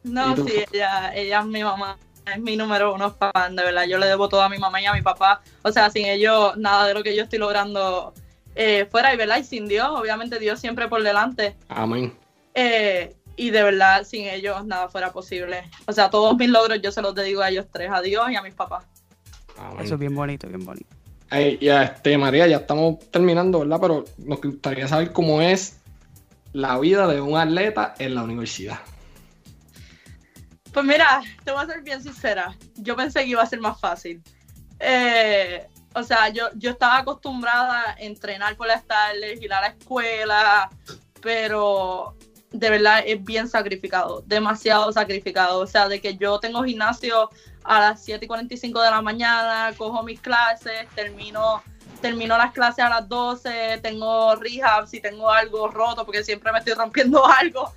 No, 0.03 0.35
sí, 0.35 0.63
ella, 0.71 1.13
ella 1.15 1.39
es 1.39 1.45
mi 1.47 1.63
mamá, 1.63 1.97
es 2.31 2.39
mi 2.39 2.55
número 2.55 2.93
uno 2.93 3.11
fan, 3.11 3.55
de 3.55 3.63
verdad. 3.63 3.85
Yo 3.85 3.97
le 3.97 4.05
debo 4.05 4.29
todo 4.29 4.41
a 4.43 4.49
mi 4.49 4.57
mamá 4.59 4.79
y 4.81 4.85
a 4.85 4.93
mi 4.93 5.01
papá. 5.01 5.41
O 5.63 5.71
sea, 5.71 5.89
sin 5.89 6.05
ellos, 6.05 6.55
nada 6.57 6.85
de 6.87 6.93
lo 6.93 7.01
que 7.03 7.15
yo 7.15 7.23
estoy 7.23 7.39
logrando 7.39 8.13
eh, 8.55 8.87
fuera, 8.91 9.13
y 9.13 9.17
verdad, 9.17 9.37
y 9.39 9.43
sin 9.43 9.67
Dios, 9.67 9.87
obviamente 9.89 10.37
Dios 10.37 10.59
siempre 10.59 10.87
por 10.87 11.01
delante. 11.01 11.55
Amén. 11.69 12.13
Eh, 12.53 13.15
y 13.35 13.49
de 13.51 13.63
verdad, 13.63 14.03
sin 14.03 14.25
ellos, 14.27 14.65
nada 14.65 14.89
fuera 14.89 15.11
posible. 15.11 15.63
O 15.87 15.91
sea, 15.93 16.09
todos 16.09 16.35
mis 16.37 16.49
logros 16.49 16.81
yo 16.81 16.91
se 16.91 17.01
los 17.01 17.15
dedico 17.15 17.41
a 17.41 17.49
ellos 17.49 17.65
tres, 17.71 17.89
a 17.91 18.01
Dios 18.01 18.29
y 18.31 18.35
a 18.35 18.41
mis 18.41 18.53
papás. 18.53 18.85
Amén. 19.57 19.85
Eso 19.85 19.95
es 19.95 19.99
bien 19.99 20.13
bonito, 20.13 20.47
bien 20.47 20.63
bonito. 20.65 20.95
Ey, 21.31 21.59
y 21.61 21.69
a 21.69 21.83
este, 21.83 22.17
María, 22.17 22.47
ya 22.47 22.57
estamos 22.57 22.99
terminando, 23.11 23.59
¿verdad? 23.59 23.77
Pero 23.79 24.05
nos 24.17 24.41
gustaría 24.41 24.87
saber 24.87 25.11
cómo 25.11 25.41
es 25.41 25.79
la 26.53 26.79
vida 26.79 27.07
de 27.07 27.21
un 27.21 27.37
atleta 27.37 27.93
en 27.99 28.15
la 28.15 28.23
universidad. 28.23 28.79
Pues 30.73 30.85
mira, 30.85 31.21
te 31.43 31.51
voy 31.51 31.63
a 31.63 31.67
ser 31.67 31.81
bien 31.81 32.01
sincera. 32.01 32.55
Yo 32.77 32.95
pensé 32.95 33.21
que 33.21 33.29
iba 33.29 33.43
a 33.43 33.45
ser 33.45 33.59
más 33.59 33.79
fácil. 33.79 34.21
Eh, 34.79 35.67
o 35.93 36.03
sea, 36.03 36.29
yo, 36.29 36.49
yo 36.55 36.71
estaba 36.71 36.99
acostumbrada 36.99 37.91
a 37.91 37.93
entrenar 37.99 38.55
por 38.55 38.67
las 38.67 38.85
tardes, 38.85 39.41
ir 39.41 39.53
a 39.53 39.61
la 39.61 39.67
escuela, 39.67 40.69
pero 41.21 42.15
de 42.51 42.69
verdad 42.69 43.03
es 43.05 43.23
bien 43.23 43.47
sacrificado, 43.47 44.23
demasiado 44.25 44.91
sacrificado. 44.91 45.59
O 45.59 45.67
sea, 45.67 45.87
de 45.87 46.01
que 46.01 46.17
yo 46.17 46.39
tengo 46.39 46.63
gimnasio 46.63 47.29
a 47.69 47.79
las 47.79 48.03
7 48.03 48.25
y 48.25 48.27
45 48.27 48.81
de 48.81 48.89
la 48.89 49.01
mañana, 49.03 49.71
cojo 49.77 50.01
mis 50.01 50.19
clases, 50.19 50.87
termino, 50.95 51.61
termino 52.01 52.35
las 52.35 52.51
clases 52.51 52.83
a 52.83 52.89
las 52.89 53.07
12, 53.07 53.79
tengo 53.83 54.35
rehab 54.35 54.87
si 54.87 54.99
tengo 54.99 55.29
algo 55.29 55.67
roto, 55.67 56.03
porque 56.03 56.23
siempre 56.23 56.51
me 56.51 56.57
estoy 56.57 56.73
rompiendo 56.73 57.23
algo 57.39 57.71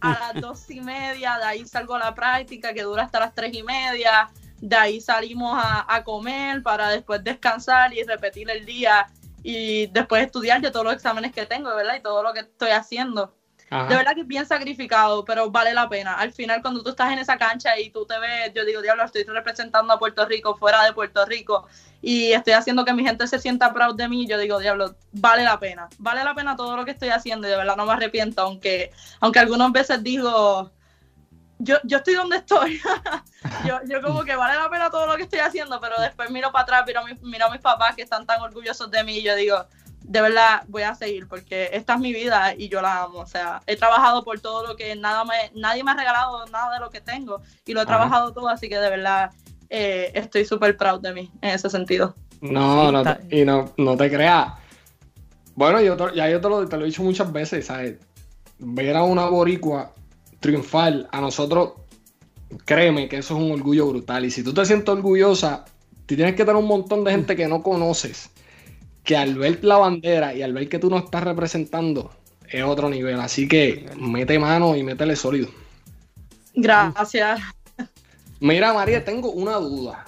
a 0.00 0.10
las 0.10 0.34
dos 0.42 0.70
y 0.70 0.82
media, 0.82 1.38
de 1.38 1.44
ahí 1.44 1.64
salgo 1.64 1.94
a 1.94 2.00
la 2.00 2.14
práctica 2.14 2.74
que 2.74 2.82
dura 2.82 3.04
hasta 3.04 3.18
las 3.18 3.34
tres 3.34 3.54
y 3.54 3.62
media, 3.62 4.28
de 4.60 4.76
ahí 4.76 5.00
salimos 5.00 5.58
a, 5.58 5.86
a 5.88 6.04
comer 6.04 6.62
para 6.62 6.90
después 6.90 7.24
descansar 7.24 7.94
y 7.94 8.02
repetir 8.02 8.50
el 8.50 8.66
día 8.66 9.06
y 9.42 9.86
después 9.86 10.22
estudiar 10.22 10.60
de 10.60 10.70
todos 10.70 10.84
los 10.84 10.94
exámenes 10.94 11.32
que 11.32 11.46
tengo, 11.46 11.74
¿verdad? 11.74 11.94
Y 11.94 12.02
todo 12.02 12.22
lo 12.22 12.34
que 12.34 12.40
estoy 12.40 12.72
haciendo. 12.72 13.34
De 13.68 13.96
verdad 13.96 14.14
que 14.14 14.20
es 14.20 14.26
bien 14.26 14.46
sacrificado, 14.46 15.24
pero 15.24 15.50
vale 15.50 15.74
la 15.74 15.88
pena. 15.88 16.14
Al 16.14 16.32
final, 16.32 16.62
cuando 16.62 16.84
tú 16.84 16.90
estás 16.90 17.12
en 17.12 17.18
esa 17.18 17.36
cancha 17.36 17.76
y 17.76 17.90
tú 17.90 18.06
te 18.06 18.16
ves, 18.18 18.52
yo 18.54 18.64
digo, 18.64 18.80
diablo, 18.80 19.04
estoy 19.04 19.24
representando 19.24 19.92
a 19.92 19.98
Puerto 19.98 20.24
Rico 20.24 20.56
fuera 20.56 20.84
de 20.84 20.92
Puerto 20.92 21.24
Rico 21.26 21.66
y 22.00 22.30
estoy 22.32 22.52
haciendo 22.52 22.84
que 22.84 22.92
mi 22.92 23.04
gente 23.04 23.26
se 23.26 23.40
sienta 23.40 23.72
proud 23.72 23.96
de 23.96 24.08
mí, 24.08 24.24
yo 24.28 24.38
digo, 24.38 24.60
diablo, 24.60 24.94
vale 25.10 25.42
la 25.42 25.58
pena. 25.58 25.88
Vale 25.98 26.22
la 26.22 26.34
pena 26.34 26.54
todo 26.54 26.76
lo 26.76 26.84
que 26.84 26.92
estoy 26.92 27.08
haciendo 27.08 27.48
y 27.48 27.50
de 27.50 27.56
verdad 27.56 27.76
no 27.76 27.86
me 27.86 27.92
arrepiento, 27.92 28.42
aunque, 28.42 28.92
aunque 29.18 29.40
algunas 29.40 29.72
veces 29.72 30.00
digo, 30.04 30.70
yo, 31.58 31.78
yo 31.82 31.98
estoy 31.98 32.14
donde 32.14 32.36
estoy. 32.36 32.80
yo, 33.66 33.80
yo 33.88 34.00
como 34.00 34.22
que 34.22 34.36
vale 34.36 34.56
la 34.56 34.70
pena 34.70 34.90
todo 34.90 35.08
lo 35.08 35.16
que 35.16 35.24
estoy 35.24 35.40
haciendo, 35.40 35.80
pero 35.80 36.00
después 36.00 36.30
miro 36.30 36.52
para 36.52 36.62
atrás, 36.62 36.84
miro 36.86 37.00
miro 37.22 37.46
a 37.46 37.50
mis 37.50 37.60
papás 37.60 37.96
que 37.96 38.02
están 38.02 38.26
tan 38.26 38.40
orgullosos 38.40 38.88
de 38.92 39.02
mí 39.02 39.18
y 39.18 39.22
yo 39.22 39.34
digo, 39.34 39.66
de 40.08 40.20
verdad 40.20 40.62
voy 40.68 40.82
a 40.82 40.94
seguir 40.94 41.26
porque 41.28 41.68
esta 41.72 41.94
es 41.94 42.00
mi 42.00 42.12
vida 42.12 42.54
y 42.56 42.68
yo 42.68 42.80
la 42.80 43.02
amo. 43.02 43.18
O 43.18 43.26
sea, 43.26 43.60
he 43.66 43.76
trabajado 43.76 44.24
por 44.24 44.38
todo 44.40 44.66
lo 44.66 44.76
que 44.76 44.94
nada 44.96 45.24
me, 45.24 45.34
nadie 45.54 45.82
me 45.84 45.90
ha 45.90 45.94
regalado 45.96 46.46
nada 46.46 46.74
de 46.74 46.80
lo 46.80 46.90
que 46.90 47.00
tengo 47.00 47.40
y 47.66 47.72
lo 47.72 47.80
he 47.80 47.82
Ajá. 47.82 47.88
trabajado 47.88 48.32
todo, 48.32 48.48
así 48.48 48.68
que 48.68 48.78
de 48.78 48.88
verdad 48.90 49.30
eh, 49.68 50.12
estoy 50.14 50.44
súper 50.44 50.76
proud 50.76 51.00
de 51.00 51.12
mí 51.12 51.30
en 51.42 51.50
ese 51.50 51.68
sentido. 51.68 52.14
No, 52.40 52.92
no 52.92 53.02
te- 53.02 53.36
y 53.40 53.44
no, 53.44 53.72
no 53.76 53.96
te 53.96 54.08
creas. 54.10 54.52
Bueno, 55.54 55.80
yo 55.80 55.96
te- 55.96 56.14
ya 56.14 56.28
yo 56.28 56.40
te 56.40 56.48
lo, 56.48 56.68
te 56.68 56.76
lo 56.76 56.82
he 56.84 56.86
dicho 56.86 57.02
muchas 57.02 57.32
veces, 57.32 57.66
¿sabes? 57.66 57.96
Ver 58.58 58.96
a 58.96 59.02
una 59.02 59.26
boricua 59.26 59.92
triunfar, 60.40 61.08
a 61.10 61.20
nosotros, 61.20 61.72
créeme 62.64 63.08
que 63.08 63.18
eso 63.18 63.36
es 63.36 63.42
un 63.42 63.52
orgullo 63.52 63.86
brutal. 63.88 64.24
Y 64.24 64.30
si 64.30 64.42
tú 64.44 64.52
te 64.54 64.64
sientes 64.64 64.88
orgullosa, 64.88 65.64
tú 66.06 66.14
tienes 66.14 66.34
que 66.36 66.44
tener 66.44 66.56
un 66.56 66.66
montón 66.68 67.04
de 67.04 67.10
gente 67.10 67.34
que 67.36 67.48
no 67.48 67.62
conoces, 67.62 68.30
que 69.06 69.16
al 69.16 69.36
ver 69.36 69.64
la 69.64 69.76
bandera 69.76 70.34
y 70.34 70.42
al 70.42 70.52
ver 70.52 70.68
que 70.68 70.80
tú 70.80 70.90
no 70.90 70.98
estás 70.98 71.22
representando, 71.22 72.10
es 72.50 72.62
otro 72.64 72.90
nivel. 72.90 73.18
Así 73.20 73.48
que 73.48 73.88
mete 73.96 74.38
mano 74.38 74.76
y 74.76 74.82
métele 74.82 75.16
sólido. 75.16 75.48
Gracias. 76.54 77.40
Mira, 78.40 78.74
María, 78.74 79.04
tengo 79.04 79.30
una 79.30 79.56
duda. 79.56 80.04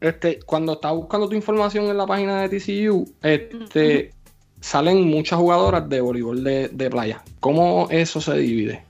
Este, 0.00 0.38
cuando 0.40 0.74
estaba 0.74 0.94
buscando 0.94 1.28
tu 1.28 1.34
información 1.34 1.86
en 1.86 1.96
la 1.96 2.06
página 2.06 2.42
de 2.42 2.48
TCU, 2.48 3.12
este, 3.22 4.12
salen 4.60 5.02
muchas 5.08 5.38
jugadoras 5.38 5.88
de 5.88 6.00
voleibol 6.00 6.44
de, 6.44 6.68
de 6.68 6.88
playa. 6.88 7.22
¿Cómo 7.40 7.88
eso 7.90 8.20
se 8.20 8.34
divide? 8.38 8.84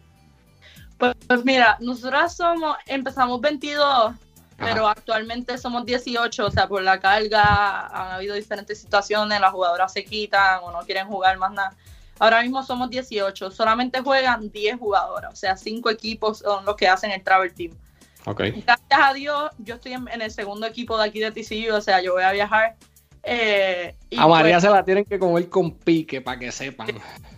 Pues, 0.98 1.14
pues 1.26 1.44
mira, 1.44 1.78
nosotros 1.80 2.34
somos, 2.34 2.76
empezamos 2.86 3.40
22, 3.40 4.14
pero 4.56 4.88
actualmente 4.88 5.58
somos 5.58 5.84
18, 5.84 6.46
o 6.46 6.50
sea, 6.50 6.66
por 6.66 6.82
la 6.82 6.98
carga 6.98 7.86
han 7.86 8.12
habido 8.12 8.34
diferentes 8.34 8.80
situaciones, 8.80 9.40
las 9.40 9.52
jugadoras 9.52 9.92
se 9.92 10.04
quitan 10.04 10.60
o 10.62 10.72
no 10.72 10.80
quieren 10.80 11.06
jugar 11.06 11.36
más 11.38 11.52
nada. 11.52 11.74
Ahora 12.18 12.40
mismo 12.42 12.62
somos 12.62 12.88
18, 12.88 13.50
solamente 13.50 14.00
juegan 14.00 14.50
10 14.50 14.78
jugadoras, 14.78 15.32
o 15.32 15.36
sea, 15.36 15.56
5 15.56 15.90
equipos 15.90 16.38
son 16.38 16.64
los 16.64 16.74
que 16.76 16.88
hacen 16.88 17.10
el 17.10 17.22
travel 17.22 17.52
team. 17.52 17.72
Ok. 18.24 18.40
Gracias 18.64 19.00
a 19.02 19.12
Dios, 19.12 19.50
yo 19.58 19.74
estoy 19.74 19.92
en, 19.92 20.08
en 20.08 20.22
el 20.22 20.30
segundo 20.30 20.66
equipo 20.66 20.96
de 20.96 21.04
aquí 21.04 21.20
de 21.20 21.30
TCU, 21.30 21.74
o 21.74 21.80
sea, 21.82 22.00
yo 22.00 22.14
voy 22.14 22.22
a 22.22 22.32
viajar. 22.32 22.76
eh, 23.22 23.94
y 24.08 24.18
A 24.18 24.26
María 24.26 24.54
pues, 24.54 24.62
se 24.62 24.70
la 24.70 24.84
tienen 24.84 25.04
que 25.04 25.18
comer 25.18 25.48
con 25.50 25.72
pique 25.72 26.22
para 26.22 26.38
que 26.38 26.50
sepan. 26.50 26.88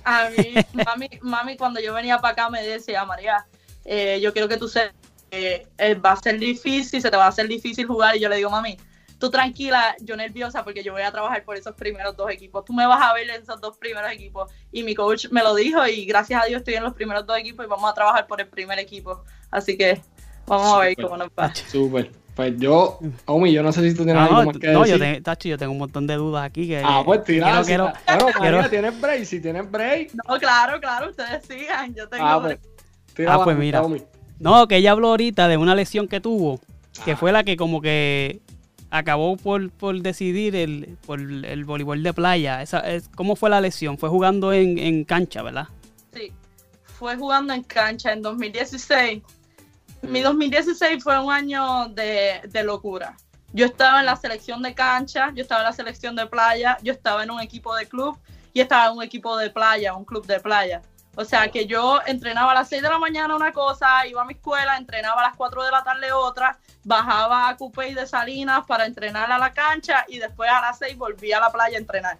a 0.04 0.30
mí, 0.30 0.54
mami, 0.86 1.08
mami, 1.22 1.56
cuando 1.56 1.80
yo 1.80 1.92
venía 1.92 2.18
para 2.18 2.32
acá 2.32 2.48
me 2.50 2.62
decía, 2.62 3.04
María, 3.04 3.44
eh, 3.84 4.20
yo 4.22 4.32
quiero 4.32 4.48
que 4.48 4.56
tú 4.58 4.68
sepas 4.68 4.94
que 5.30 5.66
eh, 5.78 5.94
va 5.94 6.12
a 6.12 6.16
ser 6.16 6.38
difícil, 6.38 7.00
se 7.02 7.10
te 7.10 7.16
va 7.16 7.26
a 7.26 7.28
hacer 7.28 7.48
difícil 7.48 7.86
jugar. 7.86 8.16
Y 8.16 8.20
yo 8.20 8.28
le 8.28 8.36
digo, 8.36 8.50
mami, 8.50 8.76
tú 9.18 9.30
tranquila, 9.30 9.94
yo 10.00 10.16
nerviosa 10.16 10.62
porque 10.64 10.82
yo 10.82 10.92
voy 10.92 11.02
a 11.02 11.10
trabajar 11.10 11.44
por 11.44 11.56
esos 11.56 11.74
primeros 11.74 12.16
dos 12.16 12.30
equipos. 12.30 12.64
Tú 12.64 12.72
me 12.72 12.86
vas 12.86 13.00
a 13.02 13.12
ver 13.14 13.28
en 13.30 13.42
esos 13.42 13.60
dos 13.60 13.76
primeros 13.78 14.10
equipos. 14.12 14.50
Y 14.72 14.82
mi 14.82 14.94
coach 14.94 15.26
me 15.30 15.42
lo 15.42 15.54
dijo 15.54 15.86
y 15.86 16.04
gracias 16.04 16.42
a 16.42 16.46
Dios 16.46 16.58
estoy 16.60 16.74
en 16.74 16.84
los 16.84 16.94
primeros 16.94 17.26
dos 17.26 17.36
equipos 17.38 17.64
y 17.66 17.68
vamos 17.68 17.90
a 17.90 17.94
trabajar 17.94 18.26
por 18.26 18.40
el 18.40 18.48
primer 18.48 18.78
equipo. 18.78 19.22
Así 19.50 19.76
que 19.76 20.00
vamos 20.46 20.72
a 20.72 20.78
ver 20.78 20.96
cómo 20.96 21.16
nos 21.16 21.28
va. 21.28 21.52
Súper. 21.54 22.10
Pues 22.36 22.54
yo, 22.56 23.00
Omi, 23.26 23.52
yo 23.52 23.64
no 23.64 23.72
sé 23.72 23.82
si 23.90 23.96
tú 23.96 24.04
tienes 24.04 24.14
No, 24.14 24.20
algo 24.28 24.36
no, 24.36 24.44
más 24.46 24.58
que 24.58 24.68
no, 24.68 24.86
yo, 24.86 24.96
decir. 24.96 25.16
te- 25.16 25.20
Tacho, 25.22 25.48
yo 25.48 25.58
tengo 25.58 25.72
un 25.72 25.78
montón 25.78 26.06
de 26.06 26.14
dudas 26.14 26.44
aquí. 26.44 26.68
Que, 26.68 26.80
Ah, 26.84 27.02
pues 27.04 27.24
tira. 27.24 27.46
quiero- 27.64 27.64
si 27.64 27.66
quiero- 27.66 28.24
María, 28.26 28.32
quiero- 28.40 28.70
tienes 28.70 29.00
break. 29.00 29.24
Si 29.24 29.40
tienes 29.40 29.68
break. 29.68 30.12
No, 30.14 30.38
claro, 30.38 30.78
claro, 30.80 31.10
ustedes 31.10 31.44
sigan. 31.44 31.92
Yo 31.96 32.08
tengo. 32.08 32.24
Ah, 32.24 32.40
pues. 32.40 32.58
tira 33.12 33.34
Ah, 33.34 33.42
pues 33.42 33.56
mira. 33.56 33.82
Omi. 33.82 34.00
No, 34.40 34.68
que 34.68 34.76
ella 34.76 34.92
habló 34.92 35.08
ahorita 35.08 35.48
de 35.48 35.56
una 35.56 35.74
lesión 35.74 36.08
que 36.08 36.20
tuvo, 36.20 36.60
que 37.04 37.16
fue 37.16 37.32
la 37.32 37.44
que 37.44 37.56
como 37.56 37.80
que 37.80 38.40
acabó 38.90 39.36
por, 39.36 39.70
por 39.70 40.00
decidir 40.00 40.56
el, 40.56 40.96
por 41.06 41.20
el 41.20 41.64
voleibol 41.64 42.02
de 42.02 42.12
playa. 42.12 42.64
¿Cómo 43.14 43.36
fue 43.36 43.50
la 43.50 43.60
lesión? 43.60 43.98
Fue 43.98 44.08
jugando 44.08 44.52
en, 44.52 44.78
en 44.78 45.04
cancha, 45.04 45.42
¿verdad? 45.42 45.68
Sí, 46.12 46.32
fue 46.84 47.16
jugando 47.16 47.52
en 47.52 47.62
cancha 47.64 48.12
en 48.12 48.22
2016. 48.22 49.22
Mi 50.02 50.20
2016 50.20 51.02
fue 51.02 51.18
un 51.18 51.32
año 51.32 51.88
de, 51.88 52.40
de 52.48 52.62
locura. 52.62 53.16
Yo 53.52 53.66
estaba 53.66 54.00
en 54.00 54.06
la 54.06 54.16
selección 54.16 54.62
de 54.62 54.74
cancha, 54.74 55.32
yo 55.34 55.42
estaba 55.42 55.62
en 55.62 55.66
la 55.66 55.72
selección 55.72 56.14
de 56.14 56.26
playa, 56.26 56.78
yo 56.82 56.92
estaba 56.92 57.24
en 57.24 57.30
un 57.30 57.40
equipo 57.40 57.74
de 57.74 57.86
club 57.86 58.16
y 58.52 58.60
estaba 58.60 58.90
en 58.90 58.98
un 58.98 59.02
equipo 59.02 59.36
de 59.36 59.50
playa, 59.50 59.94
un 59.94 60.04
club 60.04 60.26
de 60.26 60.38
playa. 60.38 60.82
O 61.20 61.24
sea 61.24 61.48
que 61.48 61.66
yo 61.66 62.00
entrenaba 62.06 62.52
a 62.52 62.54
las 62.54 62.68
6 62.68 62.80
de 62.80 62.88
la 62.88 62.98
mañana 63.00 63.34
una 63.34 63.52
cosa, 63.52 64.06
iba 64.06 64.22
a 64.22 64.24
mi 64.24 64.34
escuela, 64.34 64.76
entrenaba 64.76 65.20
a 65.20 65.26
las 65.26 65.36
4 65.36 65.64
de 65.64 65.70
la 65.72 65.82
tarde 65.82 66.12
otra, 66.12 66.56
bajaba 66.84 67.48
a 67.48 67.56
Cupey 67.56 67.92
de 67.92 68.06
Salinas 68.06 68.64
para 68.68 68.86
entrenar 68.86 69.32
a 69.32 69.36
la 69.36 69.52
cancha 69.52 70.04
y 70.06 70.20
después 70.20 70.48
a 70.48 70.60
las 70.60 70.78
6 70.78 70.96
volvía 70.96 71.38
a 71.38 71.40
la 71.40 71.50
playa 71.50 71.76
a 71.76 71.80
entrenar. 71.80 72.18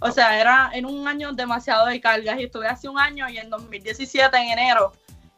O 0.00 0.10
sea, 0.10 0.40
era 0.40 0.70
en 0.72 0.86
un 0.86 1.06
año 1.06 1.34
demasiado 1.34 1.84
de 1.88 2.00
cargas 2.00 2.40
y 2.40 2.44
estuve 2.44 2.66
hace 2.66 2.88
un 2.88 2.98
año 2.98 3.28
y 3.28 3.36
en 3.36 3.50
2017, 3.50 4.34
en 4.38 4.58
enero, 4.58 4.94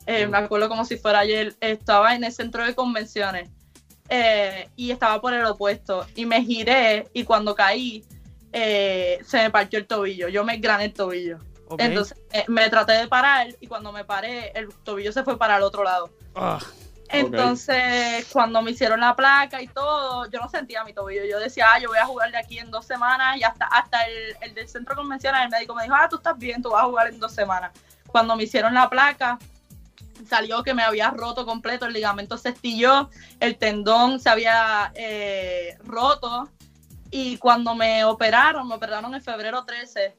eh, 0.07 0.29
me 0.29 0.39
acuerdo 0.39 0.69
como 0.69 0.85
si 0.85 0.97
fuera 0.97 1.19
ayer, 1.19 1.57
estaba 1.59 2.15
en 2.15 2.23
el 2.23 2.33
centro 2.33 2.65
de 2.65 2.77
convenciones 2.77 3.51
eh, 4.09 4.69
y 4.77 4.93
estaba 4.93 5.21
por 5.21 5.35
el 5.35 5.45
opuesto 5.47 6.07
y 6.15 6.27
me 6.27 6.45
giré 6.45 7.09
y 7.13 7.25
cuando 7.25 7.57
caí 7.57 8.05
eh, 8.53 9.19
se 9.27 9.39
me 9.39 9.51
partió 9.51 9.81
el 9.81 9.89
tobillo, 9.89 10.29
yo 10.29 10.45
me 10.45 10.59
grané 10.59 10.85
el 10.85 10.93
tobillo. 10.93 11.50
Entonces 11.79 12.19
eh, 12.33 12.45
me 12.49 12.69
traté 12.69 12.93
de 12.93 13.09
parar 13.09 13.49
y 13.61 13.67
cuando 13.67 13.93
me 13.93 14.05
paré 14.05 14.53
el 14.55 14.69
tobillo 14.85 15.13
se 15.13 15.23
fue 15.23 15.39
para 15.39 15.57
el 15.57 15.63
otro 15.63 15.85
lado. 15.85 16.11
Ah, 16.35 16.59
Entonces, 17.09 18.27
cuando 18.33 18.63
me 18.63 18.73
hicieron 18.73 19.01
la 19.01 19.15
placa 19.17 19.61
y 19.61 19.69
todo, 19.69 20.29
yo 20.31 20.41
no 20.41 20.49
sentía 20.49 20.85
mi 20.85 20.93
tobillo. 20.93 21.25
Yo 21.25 21.39
decía, 21.39 21.67
ah, 21.73 21.79
yo 21.79 21.89
voy 21.89 21.99
a 21.99 22.07
jugar 22.07 22.31
de 22.31 22.39
aquí 22.39 22.59
en 22.59 22.71
dos 22.71 22.87
semanas 22.87 23.37
y 23.37 23.43
hasta, 23.43 23.67
hasta 23.67 24.03
el, 24.07 24.37
el 24.41 24.55
del 24.55 24.69
centro 24.69 24.95
convencional, 24.95 25.45
el 25.45 25.51
médico 25.51 25.75
me 25.75 25.85
dijo, 25.85 25.95
ah, 25.95 26.09
tú 26.09 26.17
estás 26.17 26.39
bien, 26.39 26.63
tú 26.63 26.71
vas 26.71 26.83
a 26.83 26.87
jugar 26.87 27.09
en 27.09 27.19
dos 27.19 27.33
semanas. 27.33 27.73
Cuando 28.07 28.37
me 28.37 28.45
hicieron 28.45 28.75
la 28.75 28.89
placa, 28.89 29.39
salió 30.29 30.63
que 30.63 30.75
me 30.75 30.83
había 30.83 31.11
roto 31.11 31.47
completo, 31.47 31.87
el 31.87 31.93
ligamento 31.93 32.37
se 32.39 32.51
estilló, 32.51 33.11
el 33.41 33.57
tendón 33.57 34.21
se 34.21 34.29
había 34.29 34.93
eh, 34.95 35.79
roto 35.85 36.49
y 37.11 37.39
cuando 37.39 37.75
me 37.75 38.05
operaron, 38.05 38.69
me 38.69 38.75
operaron 38.75 39.15
en 39.15 39.23
febrero 39.23 39.65
13 39.65 40.17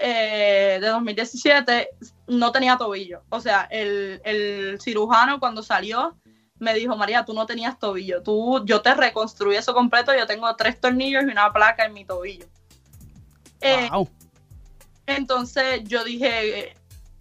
eh, 0.00 0.78
de 0.80 0.88
2017, 0.88 1.90
no 2.28 2.50
tenía 2.52 2.76
tobillo. 2.76 3.22
O 3.28 3.40
sea, 3.40 3.68
el, 3.70 4.20
el 4.24 4.80
cirujano 4.80 5.38
cuando 5.38 5.62
salió 5.62 6.16
me 6.58 6.74
dijo, 6.74 6.96
María, 6.96 7.24
tú 7.24 7.32
no 7.34 7.46
tenías 7.46 7.78
tobillo, 7.78 8.22
tú, 8.22 8.62
yo 8.64 8.82
te 8.82 8.92
reconstruí 8.94 9.56
eso 9.56 9.72
completo, 9.74 10.12
yo 10.16 10.26
tengo 10.26 10.54
tres 10.56 10.80
tornillos 10.80 11.22
y 11.24 11.26
una 11.26 11.52
placa 11.52 11.84
en 11.84 11.94
mi 11.94 12.04
tobillo. 12.04 12.46
Eh, 13.60 13.88
wow. 13.90 14.08
entonces 15.06 15.82
yo 15.84 16.04
dije, 16.04 16.58
eh, 16.60 16.74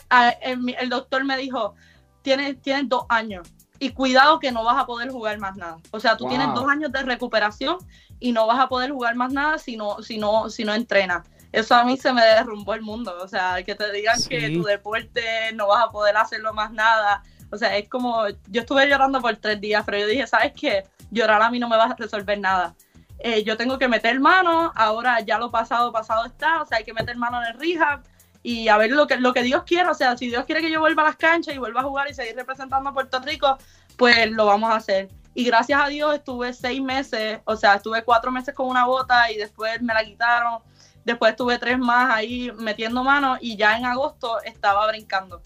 a- 0.09 0.29
el, 0.29 0.75
el 0.79 0.89
doctor 0.89 1.23
me 1.23 1.37
dijo, 1.37 1.75
tienes, 2.21 2.61
tienes 2.61 2.87
dos 2.89 3.03
años 3.09 3.47
y 3.79 3.91
cuidado 3.91 4.39
que 4.39 4.51
no 4.51 4.63
vas 4.63 4.77
a 4.77 4.85
poder 4.85 5.09
jugar 5.09 5.37
más 5.39 5.55
nada. 5.55 5.77
O 5.91 5.99
sea, 5.99 6.17
tú 6.17 6.25
Wow. 6.25 6.29
tienes 6.31 6.53
dos 6.53 6.67
años 6.69 6.91
de 6.91 7.01
recuperación 7.03 7.77
y 8.19 8.31
no 8.33 8.45
vas 8.47 8.59
a 8.59 8.67
poder 8.67 8.91
jugar 8.91 9.15
más 9.15 9.31
nada 9.31 9.57
si 9.57 9.77
no, 9.77 10.01
si 10.01 10.17
no, 10.17 10.49
si 10.49 10.65
no 10.65 10.73
entrenas. 10.73 11.25
Eso 11.51 11.75
a 11.75 11.83
mí 11.83 11.97
se 11.97 12.13
me 12.13 12.21
derrumbó 12.21 12.73
el 12.73 12.81
mundo. 12.81 13.15
O 13.21 13.27
sea, 13.27 13.63
que 13.63 13.75
te 13.75 13.91
digan 13.91 14.21
que 14.27 14.49
tu 14.51 14.63
deporte 14.63 15.51
no 15.53 15.67
vas 15.67 15.85
a 15.85 15.91
poder 15.91 16.15
hacerlo 16.17 16.53
más 16.53 16.71
nada. 16.71 17.23
O 17.51 17.57
sea, 17.57 17.75
es 17.77 17.89
como, 17.89 18.27
yo 18.47 18.61
estuve 18.61 18.87
llorando 18.87 19.21
por 19.21 19.35
tres 19.37 19.59
días, 19.59 19.83
pero 19.85 19.99
yo 19.99 20.07
dije, 20.07 20.27
¿sabes 20.27 20.53
qué? 20.53 20.83
Llorar 21.09 21.41
a 21.41 21.49
mí 21.49 21.59
no 21.59 21.67
me 21.67 21.77
va 21.77 21.85
a 21.85 21.95
resolver 21.95 22.39
nada. 22.39 22.75
Eh, 23.19 23.43
yo 23.43 23.57
tengo 23.57 23.77
que 23.77 23.87
meter 23.87 24.17
mano, 24.19 24.71
ahora 24.75 25.19
ya 25.19 25.37
lo 25.37 25.51
pasado, 25.51 25.91
pasado 25.91 26.25
está, 26.25 26.61
o 26.61 26.65
sea, 26.65 26.77
hay 26.77 26.85
que 26.85 26.93
meter 26.93 27.17
mano 27.17 27.41
en 27.41 27.49
el 27.49 27.59
rehab 27.59 28.01
y 28.41 28.69
a 28.69 28.77
ver 28.77 28.91
lo 28.91 29.07
que, 29.07 29.17
lo 29.17 29.33
que 29.33 29.43
Dios 29.43 29.63
quiera, 29.63 29.91
o 29.91 29.93
sea, 29.93 30.15
si 30.15 30.27
Dios 30.27 30.45
quiere 30.45 30.61
que 30.61 30.71
yo 30.71 30.79
vuelva 30.79 31.03
a 31.03 31.07
las 31.07 31.17
canchas 31.17 31.53
y 31.53 31.57
vuelva 31.57 31.81
a 31.81 31.83
jugar 31.83 32.09
y 32.09 32.13
seguir 32.13 32.35
representando 32.35 32.89
a 32.89 32.93
Puerto 32.93 33.19
Rico, 33.19 33.57
pues 33.97 34.31
lo 34.31 34.45
vamos 34.45 34.71
a 34.71 34.77
hacer. 34.77 35.09
Y 35.33 35.43
gracias 35.43 35.81
a 35.83 35.87
Dios 35.89 36.15
estuve 36.15 36.53
seis 36.53 36.81
meses, 36.81 37.41
o 37.43 37.57
sea, 37.57 37.75
estuve 37.75 38.03
cuatro 38.03 38.31
meses 38.31 38.55
con 38.55 38.67
una 38.67 38.85
bota 38.85 39.29
y 39.31 39.37
después 39.37 39.81
me 39.81 39.93
la 39.93 40.05
quitaron, 40.05 40.61
después 41.05 41.31
estuve 41.31 41.57
tres 41.57 41.77
más 41.77 42.15
ahí 42.15 42.51
metiendo 42.57 43.03
mano 43.03 43.37
y 43.39 43.55
ya 43.57 43.77
en 43.77 43.85
agosto 43.85 44.41
estaba 44.43 44.87
brincando. 44.87 45.41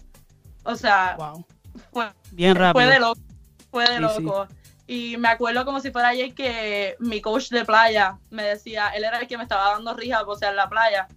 O 0.64 0.76
sea, 0.76 1.16
wow. 1.16 1.46
fue, 1.92 2.10
Bien 2.32 2.54
rápido. 2.54 2.84
fue 2.84 2.92
de 2.92 3.00
loco, 3.00 3.20
fue 3.70 3.84
de 3.84 3.96
Sí, 3.96 4.00
loco. 4.00 4.48
Y 4.86 5.16
me 5.16 5.28
acuerdo 5.28 5.64
como 5.64 5.80
si 5.80 5.90
fuera 5.90 6.08
ayer 6.08 6.34
que 6.34 6.96
mi 6.98 7.20
coach 7.20 7.48
de 7.48 7.64
playa 7.64 8.18
me 8.30 8.42
decía, 8.42 8.88
él 8.88 9.04
era 9.04 9.18
el 9.18 9.26
que 9.26 9.38
me 9.38 9.44
estaba 9.44 9.72
dando 9.72 9.94
rehab, 9.94 10.28
o 10.28 10.36
sea, 10.36 10.50
en 10.50 10.56
la 10.56 10.68
playa. 10.68 11.08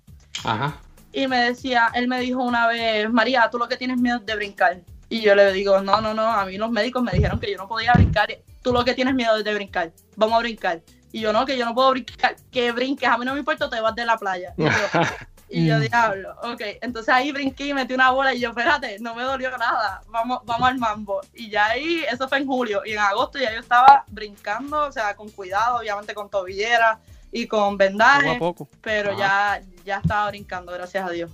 Ajá. 0.43 0.79
Y 1.11 1.27
me 1.27 1.37
decía, 1.37 1.89
él 1.93 2.07
me 2.07 2.19
dijo 2.19 2.41
una 2.43 2.67
vez, 2.67 3.09
María, 3.11 3.49
tú 3.49 3.57
lo 3.57 3.67
que 3.67 3.75
tienes 3.75 3.97
miedo 3.97 4.17
es 4.17 4.25
de 4.25 4.35
brincar. 4.35 4.81
Y 5.09 5.21
yo 5.21 5.35
le 5.35 5.51
digo, 5.51 5.81
no, 5.81 5.99
no, 6.01 6.13
no, 6.13 6.27
a 6.27 6.45
mí 6.45 6.57
los 6.57 6.69
médicos 6.71 7.01
me 7.01 7.11
dijeron 7.11 7.39
que 7.39 7.51
yo 7.51 7.57
no 7.57 7.67
podía 7.67 7.93
brincar. 7.93 8.29
Tú 8.61 8.71
lo 8.71 8.83
que 8.85 8.93
tienes 8.93 9.15
miedo 9.15 9.37
es 9.37 9.43
de 9.43 9.53
brincar. 9.53 9.91
Vamos 10.15 10.35
a 10.35 10.39
brincar. 10.39 10.81
Y 11.11 11.21
yo 11.21 11.31
no, 11.33 11.45
que 11.45 11.57
yo 11.57 11.65
no 11.65 11.73
puedo 11.73 11.91
brincar. 11.91 12.35
Que 12.51 12.71
brinques, 12.71 13.07
a 13.07 13.17
mí 13.17 13.25
no 13.25 13.33
me 13.33 13.39
importa, 13.39 13.69
te 13.69 13.79
vas 13.81 13.95
de 13.95 14.05
la 14.05 14.17
playa. 14.17 14.53
Y 14.57 14.63
yo, 14.63 14.69
y 15.49 15.65
yo 15.67 15.77
Mm. 15.77 15.81
diablo, 15.81 16.35
ok. 16.43 16.61
Entonces 16.81 17.13
ahí 17.13 17.31
brinqué 17.31 17.67
y 17.67 17.73
metí 17.73 17.93
una 17.93 18.11
bola 18.11 18.33
y 18.33 18.39
yo, 18.41 18.49
espérate, 18.49 18.97
no 18.99 19.15
me 19.15 19.23
dolió 19.23 19.55
nada. 19.57 20.01
Vamos, 20.09 20.39
vamos 20.45 20.67
al 20.69 20.77
mambo. 20.77 21.21
Y 21.33 21.49
ya 21.49 21.67
ahí, 21.67 22.03
eso 22.11 22.27
fue 22.27 22.39
en 22.39 22.45
julio. 22.47 22.81
Y 22.85 22.91
en 22.91 22.99
agosto 22.99 23.39
ya 23.39 23.53
yo 23.53 23.59
estaba 23.61 24.03
brincando, 24.07 24.85
o 24.87 24.91
sea, 24.91 25.15
con 25.15 25.29
cuidado, 25.29 25.77
obviamente 25.77 26.13
con 26.13 26.29
tobillera 26.29 26.99
y 27.31 27.47
con 27.47 27.59
Poco 27.71 27.77
vendaje. 27.77 28.29
a 28.35 28.39
poco. 28.39 28.67
Pero 28.81 29.11
Ajá. 29.11 29.59
ya, 29.59 29.61
ya 29.85 29.97
estaba 29.99 30.27
brincando, 30.29 30.71
gracias 30.73 31.05
a 31.07 31.11
Dios. 31.11 31.31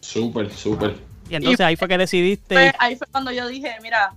Súper, 0.00 0.52
súper. 0.52 0.96
Y 1.28 1.34
entonces 1.36 1.60
ahí 1.60 1.76
fue 1.76 1.86
que 1.88 1.98
decidiste. 1.98 2.54
Pues, 2.54 2.72
ahí 2.78 2.96
fue 2.96 3.06
cuando 3.10 3.30
yo 3.32 3.46
dije, 3.48 3.76
mira, 3.82 4.12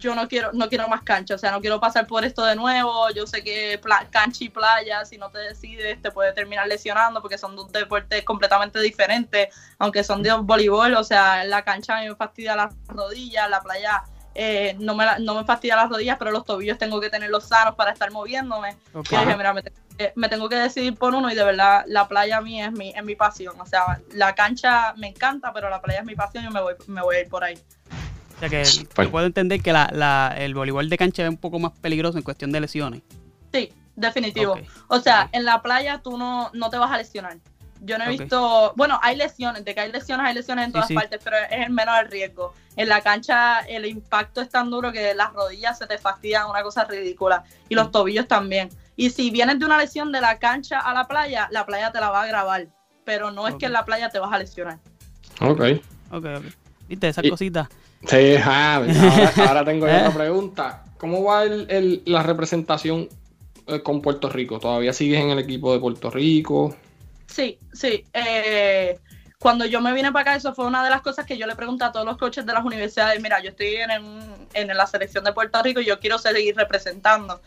yo 0.00 0.14
no 0.14 0.26
quiero, 0.28 0.50
no 0.52 0.68
quiero 0.68 0.88
más 0.88 1.02
cancha, 1.02 1.34
o 1.34 1.38
sea, 1.38 1.52
no 1.52 1.60
quiero 1.60 1.78
pasar 1.78 2.06
por 2.06 2.24
esto 2.24 2.44
de 2.44 2.56
nuevo. 2.56 3.10
Yo 3.10 3.26
sé 3.26 3.44
que 3.44 3.80
cancha 4.10 4.42
y 4.44 4.48
playa, 4.48 5.04
si 5.04 5.18
no 5.18 5.30
te 5.30 5.38
decides, 5.38 6.00
te 6.02 6.10
puede 6.10 6.32
terminar 6.32 6.66
lesionando 6.66 7.20
porque 7.22 7.38
son 7.38 7.54
dos 7.54 7.70
deportes 7.70 8.24
completamente 8.24 8.80
diferentes, 8.80 9.54
aunque 9.78 10.02
son 10.02 10.22
de 10.22 10.32
voleibol, 10.32 10.94
o 10.94 11.04
sea, 11.04 11.44
la 11.44 11.62
cancha 11.62 11.98
a 11.98 12.00
mí 12.00 12.08
me 12.08 12.16
fastidia 12.16 12.56
las 12.56 12.74
rodillas, 12.88 13.48
la 13.48 13.60
playa 13.60 14.02
eh, 14.34 14.76
no, 14.78 14.94
me 14.94 15.04
la- 15.04 15.18
no 15.18 15.34
me 15.34 15.44
fastidia 15.44 15.74
las 15.76 15.90
rodillas, 15.90 16.16
pero 16.16 16.30
los 16.30 16.44
tobillos 16.44 16.78
tengo 16.78 17.00
que 17.00 17.10
tenerlos 17.10 17.48
sanos 17.48 17.74
para 17.74 17.90
estar 17.90 18.10
moviéndome. 18.12 18.76
Ok. 18.94 19.10
Y 19.10 19.14
yo 19.16 19.20
dije, 19.22 19.36
mira, 19.36 19.52
me, 19.52 19.62
te- 19.62 20.12
me 20.14 20.28
tengo 20.28 20.48
que 20.48 20.54
decidir 20.54 20.94
por 20.96 21.14
uno 21.14 21.30
y 21.30 21.34
de 21.34 21.42
verdad 21.44 21.82
la 21.88 22.06
playa 22.06 22.36
a 22.38 22.40
mí 22.40 22.62
es 22.62 22.70
mi, 22.70 22.90
es 22.90 23.02
mi 23.02 23.16
pasión. 23.16 23.60
O 23.60 23.66
sea, 23.66 24.00
la 24.12 24.34
cancha 24.36 24.94
me 24.96 25.08
encanta, 25.08 25.52
pero 25.52 25.68
la 25.68 25.82
playa 25.82 25.98
es 25.98 26.06
mi 26.06 26.14
pasión 26.14 26.44
y 26.44 26.48
me 26.48 26.62
voy, 26.62 26.74
me 26.86 27.02
voy 27.02 27.16
a 27.16 27.20
ir 27.22 27.28
por 27.28 27.42
ahí. 27.42 27.58
O 28.46 28.48
sea 28.48 28.48
que 28.48 28.64
yo 28.64 29.10
puedo 29.10 29.26
entender 29.26 29.60
que 29.62 29.72
la, 29.72 29.90
la- 29.92 30.34
el 30.38 30.54
voleibol 30.54 30.88
de 30.88 30.96
cancha 30.96 31.22
es 31.24 31.28
un 31.28 31.36
poco 31.36 31.58
más 31.58 31.72
peligroso 31.80 32.16
en 32.16 32.24
cuestión 32.24 32.50
de 32.52 32.60
lesiones. 32.60 33.02
Sí, 33.52 33.70
definitivo. 33.96 34.58
O 34.88 34.98
sea, 35.00 35.28
en 35.32 35.44
la 35.44 35.60
playa 35.60 36.00
tú 36.02 36.16
no, 36.16 36.50
no 36.54 36.70
te 36.70 36.78
vas 36.78 36.90
a 36.90 36.96
lesionar. 36.96 37.36
Yo 37.82 37.96
no 37.98 38.04
he 38.04 38.10
visto, 38.10 38.72
bueno, 38.76 38.98
hay 39.02 39.16
lesiones, 39.16 39.64
de 39.64 39.74
que 39.74 39.80
hay 39.80 39.90
lesiones, 39.92 40.26
hay 40.26 40.34
lesiones 40.34 40.66
en 40.66 40.72
todas 40.72 40.88
sí. 40.88 40.94
partes, 40.94 41.20
pero 41.24 41.36
es 41.36 41.66
el 41.66 41.70
menos 41.70 41.98
el 42.00 42.08
riesgo. 42.10 42.52
En 42.76 42.88
la 42.88 43.00
cancha 43.00 43.60
el 43.60 43.86
impacto 43.86 44.40
es 44.42 44.48
tan 44.50 44.70
duro 44.70 44.92
que 44.92 45.14
las 45.14 45.32
rodillas 45.32 45.78
se 45.78 45.86
te 45.86 45.96
fastidian, 45.98 46.48
una 46.48 46.62
cosa 46.62 46.84
ridícula, 46.84 47.42
y 47.70 47.74
los 47.74 47.88
Mm. 47.88 47.90
tobillos 47.92 48.28
también. 48.28 48.68
Y 48.96 49.10
si 49.10 49.30
vienes 49.30 49.58
de 49.58 49.64
una 49.66 49.78
lesión 49.78 50.12
de 50.12 50.20
la 50.20 50.38
cancha 50.38 50.78
a 50.78 50.92
la 50.94 51.06
playa, 51.08 51.48
la 51.50 51.64
playa 51.66 51.90
te 51.90 52.00
la 52.00 52.10
va 52.10 52.22
a 52.22 52.26
grabar, 52.26 52.68
pero 53.04 53.30
no 53.30 53.48
es 53.48 53.54
que 53.56 53.66
en 53.66 53.72
la 53.72 53.84
playa 53.86 54.08
te 54.10 54.18
vas 54.18 54.32
a 54.32 54.38
lesionar. 54.38 54.78
Ok. 55.40 55.60
Ok, 56.10 56.24
ok. 56.36 56.44
¿Viste 56.86 57.08
esas 57.08 57.24
Y- 57.24 57.30
cositas? 57.30 57.68
Sí, 58.06 58.34
ah, 58.42 58.76
ahora, 58.76 59.32
ahora 59.48 59.64
tengo 59.64 59.86
yo 59.86 59.92
otra 59.94 60.10
pregunta. 60.14 60.84
¿Cómo 60.98 61.22
va 61.24 61.44
el- 61.44 61.66
el- 61.70 62.02
la 62.06 62.22
representación 62.22 63.08
eh, 63.66 63.80
con 63.82 64.00
Puerto 64.02 64.28
Rico? 64.28 64.58
¿Todavía 64.58 64.92
sigues 64.92 65.20
en 65.20 65.30
el 65.30 65.38
equipo 65.38 65.72
de 65.72 65.80
Puerto 65.80 66.10
Rico? 66.10 66.74
Sí, 67.26 67.58
sí. 67.72 68.04
eh, 68.12 68.98
cuando 69.40 69.64
yo 69.64 69.80
me 69.80 69.94
vine 69.94 70.12
para 70.12 70.32
acá, 70.32 70.36
eso 70.36 70.54
fue 70.54 70.66
una 70.66 70.84
de 70.84 70.90
las 70.90 71.00
cosas 71.00 71.24
que 71.24 71.38
yo 71.38 71.46
le 71.46 71.56
pregunté 71.56 71.84
a 71.84 71.92
todos 71.92 72.04
los 72.04 72.18
coaches 72.18 72.44
de 72.44 72.52
las 72.52 72.62
universidades. 72.62 73.20
Mira, 73.22 73.40
yo 73.42 73.50
estoy 73.50 73.76
en, 73.76 74.04
un- 74.04 74.48
en 74.52 74.68
la 74.68 74.86
selección 74.86 75.24
de 75.24 75.32
Puerto 75.32 75.62
Rico 75.62 75.80
y 75.80 75.86
yo 75.86 75.98
quiero 75.98 76.18
seguir 76.18 76.54
representando. 76.56 77.40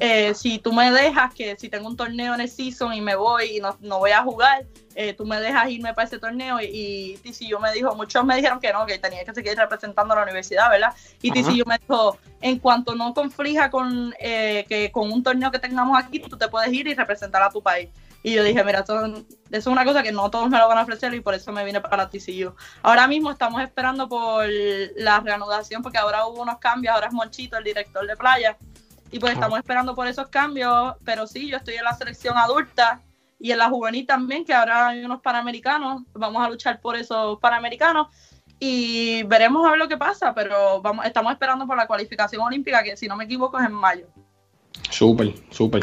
Eh, 0.00 0.34
si 0.34 0.58
tú 0.58 0.72
me 0.72 0.90
dejas 0.90 1.32
que 1.32 1.56
si 1.56 1.70
tengo 1.70 1.88
un 1.88 1.96
torneo 1.96 2.34
en 2.34 2.42
el 2.42 2.48
season 2.50 2.92
y 2.92 3.00
me 3.00 3.14
voy 3.16 3.56
y 3.56 3.60
no, 3.60 3.76
no 3.80 3.98
voy 3.98 4.10
a 4.10 4.22
jugar, 4.22 4.66
eh, 4.94 5.14
tú 5.14 5.24
me 5.24 5.40
dejas 5.40 5.70
irme 5.70 5.94
para 5.94 6.06
ese 6.06 6.18
torneo. 6.18 6.60
Y, 6.60 6.66
y 6.66 7.16
TCU 7.18 7.58
me 7.58 7.72
dijo, 7.72 7.94
muchos 7.94 8.22
me 8.24 8.36
dijeron 8.36 8.60
que 8.60 8.70
no, 8.72 8.84
que 8.84 8.98
tenía 8.98 9.24
que 9.24 9.32
seguir 9.32 9.56
representando 9.56 10.12
a 10.12 10.16
la 10.18 10.22
universidad, 10.24 10.68
¿verdad? 10.68 10.92
Y 11.22 11.30
Ajá. 11.30 11.40
TCU 11.48 11.64
me 11.66 11.78
dijo, 11.78 12.18
en 12.42 12.58
cuanto 12.58 12.94
no 12.94 13.14
conflija 13.14 13.70
con, 13.70 14.14
eh, 14.20 14.66
que 14.68 14.92
con 14.92 15.10
un 15.10 15.22
torneo 15.22 15.50
que 15.50 15.58
tengamos 15.58 15.98
aquí, 15.98 16.20
tú 16.20 16.36
te 16.36 16.48
puedes 16.48 16.70
ir 16.70 16.86
y 16.86 16.92
representar 16.94 17.42
a 17.42 17.48
tu 17.50 17.62
país. 17.62 17.88
Y 18.22 18.34
yo 18.34 18.42
dije, 18.44 18.62
mira, 18.64 18.80
eso, 18.80 19.06
eso 19.06 19.24
es 19.50 19.66
una 19.66 19.84
cosa 19.84 20.02
que 20.02 20.12
no 20.12 20.30
todos 20.30 20.50
me 20.50 20.58
lo 20.58 20.68
van 20.68 20.76
a 20.78 20.82
ofrecer 20.82 21.14
y 21.14 21.20
por 21.20 21.34
eso 21.34 21.52
me 21.52 21.64
vine 21.64 21.80
para 21.80 22.10
TCU. 22.10 22.54
Ahora 22.82 23.06
mismo 23.08 23.30
estamos 23.30 23.62
esperando 23.62 24.08
por 24.08 24.44
la 24.96 25.20
reanudación 25.20 25.82
porque 25.82 25.96
ahora 25.98 26.26
hubo 26.26 26.42
unos 26.42 26.58
cambios, 26.58 26.94
ahora 26.94 27.06
es 27.06 27.12
Monchito 27.14 27.56
el 27.56 27.64
director 27.64 28.06
de 28.06 28.16
playa. 28.16 28.58
Y 29.10 29.18
pues 29.18 29.30
Ah. 29.32 29.34
estamos 29.34 29.58
esperando 29.58 29.94
por 29.94 30.06
esos 30.06 30.28
cambios, 30.28 30.94
pero 31.04 31.26
sí, 31.26 31.48
yo 31.48 31.56
estoy 31.56 31.74
en 31.76 31.84
la 31.84 31.94
selección 31.94 32.36
adulta 32.36 33.00
y 33.38 33.52
en 33.52 33.58
la 33.58 33.70
juvenil 33.70 34.06
también, 34.06 34.44
que 34.44 34.52
ahora 34.52 34.88
hay 34.88 35.02
unos 35.02 35.22
panamericanos, 35.22 36.02
vamos 36.12 36.44
a 36.46 36.48
luchar 36.50 36.78
por 36.80 36.96
esos 36.96 37.38
panamericanos 37.40 38.08
y 38.58 39.22
veremos 39.22 39.66
a 39.66 39.70
ver 39.70 39.78
lo 39.78 39.88
que 39.88 39.96
pasa, 39.96 40.34
pero 40.34 40.82
vamos, 40.82 41.06
estamos 41.06 41.32
esperando 41.32 41.66
por 41.66 41.76
la 41.78 41.86
cualificación 41.86 42.42
olímpica, 42.42 42.82
que 42.82 42.98
si 42.98 43.08
no 43.08 43.16
me 43.16 43.24
equivoco 43.24 43.58
es 43.58 43.64
en 43.64 43.72
mayo. 43.72 44.06
Súper, 44.90 45.34
súper. 45.50 45.82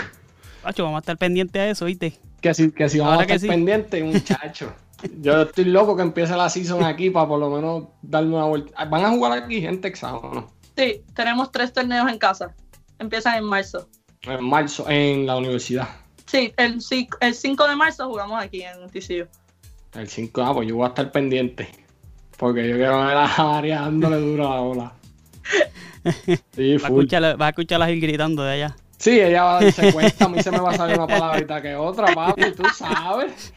Pacho, 0.62 0.84
vamos 0.84 0.98
a 0.98 1.00
estar 1.00 1.18
pendientes 1.18 1.60
de 1.62 1.70
eso, 1.72 1.86
¿viste? 1.86 2.20
Que 2.42 2.54
si, 2.54 2.72
que 2.72 2.88
si 2.90 3.00
vamos 3.00 3.14
Ahora 3.14 3.24
a 3.24 3.26
estar 3.26 3.40
sí. 3.40 3.48
pendientes, 3.48 4.04
muchacho. 4.04 4.74
Yo 5.22 5.44
estoy 5.44 5.66
loco 5.66 5.96
que 5.96 6.02
empiece 6.02 6.36
la 6.36 6.50
season 6.50 6.84
aquí 6.84 7.10
para 7.10 7.28
por 7.28 7.40
lo 7.40 7.50
menos 7.50 7.86
darme 8.02 8.36
una 8.36 8.46
vuelta. 8.46 8.86
¿Van 8.86 9.06
a 9.06 9.10
jugar 9.10 9.44
aquí 9.44 9.66
en 9.66 9.80
Texas 9.82 10.12
o 10.14 10.34
no? 10.34 10.52
Sí, 10.76 11.02
tenemos 11.16 11.52
tres 11.52 11.74
torneos 11.74 12.10
en 12.12 12.18
casa, 12.18 12.56
empiezan 13.00 13.38
en 13.38 13.44
marzo. 13.44 13.88
En 14.24 14.44
marzo, 14.44 14.90
en 14.90 15.26
la 15.26 15.38
universidad. 15.38 15.88
Sí, 16.26 16.54
el, 16.58 16.80
el 17.22 17.34
5 17.34 17.68
de 17.68 17.76
marzo 17.76 18.08
jugamos 18.08 18.44
aquí 18.44 18.62
en 18.62 18.88
TCU. 18.90 19.28
El 19.94 20.08
5, 20.08 20.42
ah, 20.42 20.54
pues 20.54 20.68
yo 20.68 20.76
voy 20.76 20.86
a 20.86 20.90
estar 20.90 21.12
pendiente. 21.12 21.70
Porque 22.38 22.68
yo 22.68 22.76
quiero 22.76 23.04
ver 23.06 23.18
a 23.18 23.28
María 23.38 23.82
dándole 23.82 24.18
duro 24.18 24.52
a 24.52 24.56
la 24.56 24.62
bola. 24.62 24.94
Sí, 26.56 26.78
Va 26.78 26.88
a 26.88 26.90
escuchar, 26.90 27.42
va 27.42 27.48
a 27.48 27.50
escucharlas 27.50 27.90
ir 27.90 28.00
gritando 28.00 28.42
de 28.44 28.54
allá. 28.54 28.76
Sí, 28.98 29.20
ella 29.20 29.44
va 29.44 29.60
a 29.60 29.64
darse 29.64 29.92
cuenta, 29.94 30.26
a 30.26 30.30
mí 30.30 30.42
se 30.42 30.52
me 30.52 30.60
va 30.60 30.72
a 30.72 30.78
salir 30.78 30.96
una 30.98 31.08
palabrita 31.08 31.62
que 31.62 31.76
otra, 31.76 32.14
papi, 32.16 32.52
tú 32.52 32.64
sabes. 32.76 33.54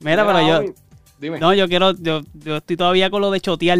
Mira, 0.00 0.26
pero 0.26 0.40
yo, 0.46 0.74
Dime. 1.18 1.38
no, 1.38 1.52
yo 1.54 1.68
quiero, 1.68 1.92
yo, 1.92 2.22
yo 2.34 2.56
estoy 2.56 2.76
todavía 2.76 3.10
con 3.10 3.20
lo 3.20 3.30
de 3.30 3.40
chotear. 3.40 3.78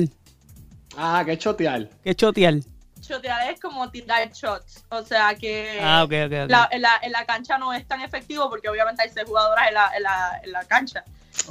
Ah, 0.97 1.23
qué 1.25 1.39
chotear. 1.39 1.89
¿Qué 2.05 2.11
es 2.11 2.17
chotear? 2.17 2.55
Shotear 3.01 3.51
es 3.51 3.61
como 3.61 3.91
tirar 3.91 4.31
shots, 4.31 4.85
o 4.91 5.03
sea 5.03 5.35
que 5.35 5.79
Ah, 5.83 6.05
ok, 6.05 6.13
ok, 6.27 6.33
ok. 6.45 6.51
la- 6.51 6.69
en, 6.71 6.83
la, 6.83 6.91
en 7.03 7.13
la 7.13 7.25
cancha 7.25 7.57
no 7.57 7.73
es 7.73 7.87
tan 7.89 8.03
efectivo 8.03 8.51
porque 8.51 8.69
obviamente 8.69 9.03
hay 9.03 9.09
seis 9.09 9.27
jugadoras 9.27 9.69
en 9.69 9.75
la, 9.75 9.91
en 9.97 10.03
la, 10.03 10.41
en 10.45 10.53
la 10.53 10.65
cancha. 10.65 11.05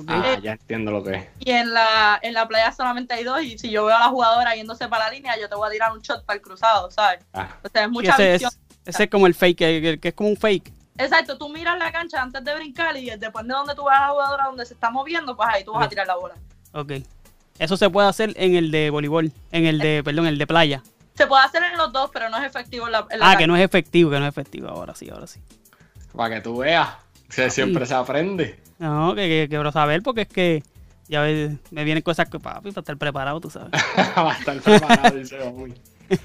Ah, 0.08 0.38
ya 0.42 0.54
entiendo 0.54 0.92
lo 0.92 1.04
que 1.04 1.16
es. 1.16 1.26
Y 1.40 1.52
en 1.52 1.74
la, 1.74 2.20
en 2.22 2.34
la 2.34 2.48
playa 2.48 2.72
solamente 2.72 3.14
hay 3.14 3.24
dos 3.24 3.42
y 3.42 3.58
si 3.58 3.70
yo 3.70 3.86
veo 3.86 3.96
a 3.96 4.00
la 4.00 4.08
jugadora 4.10 4.56
yéndose 4.56 4.88
para 4.88 5.06
la 5.06 5.12
línea, 5.12 5.38
yo 5.40 5.50
te 5.50 5.56
voy 5.56 5.68
a 5.68 5.72
tirar 5.72 5.92
un 5.92 6.00
shot 6.02 6.26
para 6.26 6.38
el 6.38 6.42
cruzado, 6.42 6.90
¿sabes? 6.92 7.20
Ah, 7.34 7.58
O 7.64 7.70
sea, 7.70 7.84
es 7.84 7.90
mucha 7.90 8.14
ese, 8.14 8.34
visión. 8.34 8.52
es, 8.86 8.96
ese 8.96 9.04
es 9.06 9.10
como 9.10 9.28
el 9.28 9.36
fake, 9.36 9.58
que, 9.58 10.00
es 10.02 10.14
como 10.14 10.30
un 10.30 10.38
fake. 10.38 10.72
Exacto, 10.98 11.38
tú 11.38 11.50
miras 11.50 11.78
la 11.80 11.92
cancha 11.92 12.22
antes 12.22 12.44
de 12.44 12.56
brincar 12.56 12.96
y 12.98 13.10
después 13.18 13.46
de 13.48 13.54
donde 13.54 13.74
tú 13.76 13.84
vas 13.84 13.98
a 13.98 14.02
la 14.02 14.10
jugadora 14.10 14.46
donde 14.46 14.66
se 14.66 14.74
está 14.74 14.90
moviendo, 14.90 15.36
pues 15.36 15.50
ahí 15.52 15.64
tú 15.64 15.74
vas 15.74 15.86
a 15.86 15.90
tirar 15.90 16.08
la 16.08 16.16
bola. 16.16 16.36
Ok. 16.74 16.92
Eso 17.58 17.76
se 17.78 17.90
puede 17.90 18.08
hacer 18.08 18.34
en 18.38 18.56
el 18.56 18.72
de 18.72 18.90
voleibol, 18.90 19.32
en 19.52 19.66
el 19.66 19.80
de, 19.80 20.02
perdón, 20.04 20.26
en 20.28 20.34
el 20.34 20.38
de 20.38 20.48
playa. 20.48 20.82
Se 21.16 21.28
puede 21.28 21.44
hacer 21.44 21.64
en 21.64 21.78
los 21.78 21.92
dos, 21.92 22.10
pero 22.14 22.30
no 22.30 22.38
es 22.38 22.44
efectivo 22.46 22.86
en 22.86 22.94
la, 22.94 23.00
en 23.10 23.20
la 23.20 23.26
Ah, 23.26 23.30
cancha. 23.32 23.38
que 23.40 23.48
no 23.48 23.58
es 23.58 23.64
efectivo, 23.64 24.10
que 24.12 24.20
no 24.20 24.26
es 24.26 24.30
efectivo. 24.30 24.70
Ahora 24.70 24.96
sí, 24.96 25.10
ahora 25.10 25.28
sí. 25.28 25.42
para 26.16 26.36
que 26.36 26.42
tú 26.42 26.58
veas. 26.60 26.90
que 27.34 27.50
siempre 27.50 27.86
se 27.86 27.94
aprende. 27.96 28.60
No, 28.80 29.14
que, 29.14 29.48
quiero 29.50 29.72
saber 29.72 30.02
porque 30.02 30.22
es 30.22 30.28
que 30.28 30.64
ya 31.08 31.22
ves, 31.22 31.52
me 31.72 31.84
vienen 31.84 32.02
cosas 32.04 32.30
que 32.30 32.40
papi 32.40 32.72
para 32.72 32.82
estar 32.82 32.98
preparado, 32.98 33.40
tú 33.40 33.50
sabes. 33.50 33.70
va 34.18 34.32
a 34.32 34.38
estar 34.38 34.60
preparado, 34.62 35.18
dice 35.18 35.40
Omi. 35.42 35.74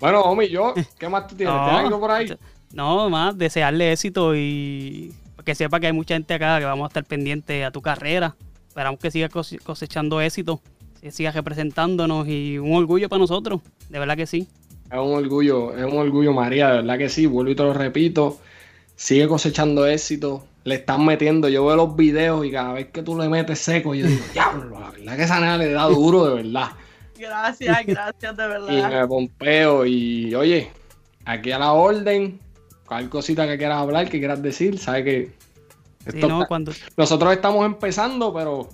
Bueno, 0.00 0.20
Omi, 0.22 0.48
yo, 0.48 0.74
¿qué 0.98 1.08
más 1.08 1.26
tú 1.26 1.34
tienes? 1.34 1.54
¿Tienes 1.54 1.84
algo 1.84 1.98
por 1.98 2.10
ahí? 2.10 2.32
No, 2.72 3.10
más 3.10 3.36
desearle 3.36 3.92
éxito 3.92 4.34
y 4.36 5.12
que 5.44 5.54
sepa 5.54 5.78
que 5.80 5.86
hay 5.88 5.92
mucha 5.92 6.14
gente 6.14 6.34
acá 6.34 6.58
que 6.58 6.64
vamos 6.64 6.84
a 6.84 6.88
estar 6.88 7.04
pendiente 7.04 7.64
a 7.64 7.70
tu 7.70 7.82
carrera. 7.82 8.34
Esperamos 8.68 8.98
que 9.00 9.10
sigas 9.10 9.30
cose- 9.30 9.58
cosechando 9.58 10.20
éxito, 10.20 10.60
que 11.00 11.10
sigas 11.10 11.34
representándonos 11.34 12.26
y 12.28 12.58
un 12.58 12.74
orgullo 12.74 13.08
para 13.08 13.20
nosotros, 13.20 13.60
de 13.88 13.98
verdad 13.98 14.16
que 14.16 14.26
sí. 14.26 14.48
Es 14.90 14.98
un 14.98 15.14
orgullo, 15.14 15.76
es 15.76 15.84
un 15.84 15.98
orgullo, 15.98 16.32
María, 16.32 16.68
de 16.70 16.76
verdad 16.78 16.98
que 16.98 17.08
sí, 17.08 17.26
vuelvo 17.26 17.50
y 17.50 17.54
te 17.56 17.62
lo 17.62 17.74
repito. 17.74 18.38
Sigue 18.96 19.26
cosechando 19.28 19.86
éxito, 19.86 20.44
le 20.64 20.74
están 20.76 21.04
metiendo. 21.04 21.48
Yo 21.48 21.64
veo 21.66 21.76
los 21.76 21.94
videos 21.96 22.44
y 22.44 22.50
cada 22.50 22.72
vez 22.72 22.88
que 22.90 23.02
tú 23.02 23.18
le 23.18 23.28
metes 23.28 23.58
seco, 23.60 23.94
yo 23.94 24.06
digo, 24.06 24.24
diablo, 24.32 24.80
la 24.80 24.90
verdad 24.90 25.16
que 25.16 25.22
esa 25.22 25.40
nena 25.40 25.56
le 25.58 25.70
da 25.72 25.84
duro, 25.84 26.26
de 26.26 26.42
verdad. 26.42 26.70
Gracias, 27.16 27.78
gracias, 27.86 28.36
de 28.36 28.44
Y 28.44 28.48
verdad. 28.48 28.90
me 29.02 29.06
pompeo. 29.08 29.86
Y 29.86 30.34
oye, 30.34 30.70
aquí 31.24 31.52
a 31.52 31.58
la 31.58 31.72
orden, 31.72 32.40
cualquier 32.86 33.10
cosita 33.10 33.46
que 33.46 33.56
quieras 33.58 33.78
hablar, 33.78 34.08
que 34.08 34.18
quieras 34.18 34.42
decir, 34.42 34.78
sabes 34.78 35.04
que 35.04 35.44
Sí, 36.04 36.10
esto 36.16 36.28
no, 36.28 36.38
está- 36.40 36.48
cuando, 36.48 36.72
nosotros 36.98 37.32
estamos 37.32 37.64
empezando, 37.64 38.32
pero, 38.34 38.68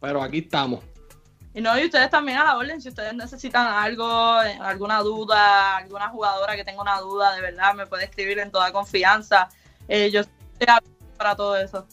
pero 0.00 0.22
aquí 0.22 0.38
estamos. 0.38 0.80
Y 1.52 1.60
no, 1.60 1.78
y 1.78 1.84
ustedes 1.84 2.10
también 2.10 2.38
a 2.38 2.44
la 2.44 2.56
orden, 2.56 2.80
si 2.80 2.88
ustedes 2.88 3.14
necesitan 3.14 3.66
algo, 3.68 4.04
alguna 4.08 5.00
duda, 5.00 5.76
alguna 5.76 6.08
jugadora 6.08 6.56
que 6.56 6.64
tenga 6.64 6.80
una 6.82 6.98
duda, 7.00 7.34
de 7.34 7.42
verdad, 7.42 7.74
me 7.74 7.86
puede 7.86 8.04
escribir 8.04 8.38
en 8.38 8.50
toda 8.50 8.72
confianza. 8.72 9.48
Eh, 9.88 10.10
yo 10.10 10.20
estoy 10.22 10.66
para 11.16 11.34
todo 11.34 11.56
eso. 11.56 11.86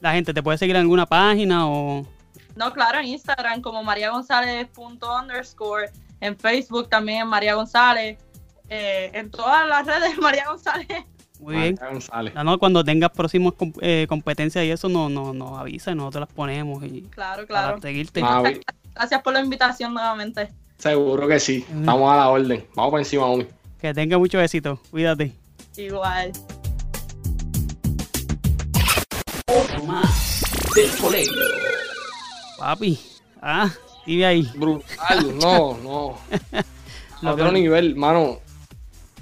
la 0.00 0.12
gente 0.12 0.32
te 0.34 0.42
puede 0.42 0.58
seguir 0.58 0.76
en 0.76 0.82
alguna 0.82 1.06
página 1.06 1.68
o... 1.68 2.06
No, 2.56 2.72
claro, 2.72 2.98
en 2.98 3.06
Instagram 3.06 3.60
como 3.62 3.82
María 3.84 4.10
González 4.10 4.66
punto 4.68 5.08
underscore, 5.16 5.90
en 6.20 6.36
Facebook 6.36 6.88
también 6.88 7.26
María 7.28 7.54
González, 7.54 8.18
eh, 8.68 9.10
en 9.14 9.30
todas 9.30 9.66
las 9.68 9.86
redes 9.86 10.18
María 10.20 10.44
González. 10.48 10.88
Muy 11.40 11.54
bien. 11.54 11.74
María 11.80 11.92
González. 11.92 12.34
No, 12.34 12.42
no, 12.44 12.58
cuando 12.58 12.82
tengas 12.84 13.10
próximos 13.10 13.54
com- 13.54 13.72
eh, 13.80 14.06
competencias 14.08 14.64
y 14.64 14.70
eso, 14.72 14.88
nos 14.88 15.08
no, 15.10 15.32
nos 15.32 15.56
avisa 15.58 15.92
y 15.92 15.94
nosotros 15.94 16.22
las 16.28 16.34
ponemos 16.34 16.82
y 16.84 17.02
Claro, 17.02 17.46
para 17.46 17.62
claro. 17.62 17.80
seguirte. 17.80 18.20
Ah, 18.24 18.42
Gracias 18.94 19.22
por 19.22 19.32
la 19.32 19.40
invitación 19.40 19.94
nuevamente. 19.94 20.48
seguro 20.78 21.28
que 21.28 21.38
sí. 21.38 21.64
Estamos 21.78 22.12
a 22.12 22.16
la 22.16 22.28
orden. 22.28 22.66
Vamos 22.74 22.90
por 22.90 22.98
encima, 22.98 23.26
Omi. 23.26 23.46
Que 23.80 23.94
tenga 23.94 24.18
mucho 24.18 24.40
éxito. 24.40 24.80
Cuídate. 24.90 25.32
Igual. 25.76 26.32
Papi. 32.58 32.98
Ah, 33.40 33.70
vive 34.06 34.26
ahí. 34.26 34.50
Brutal, 34.56 35.38
no, 35.40 35.78
no. 35.82 36.18
A 37.22 37.32
otro 37.32 37.52
nivel, 37.52 37.96
mano. 37.96 38.38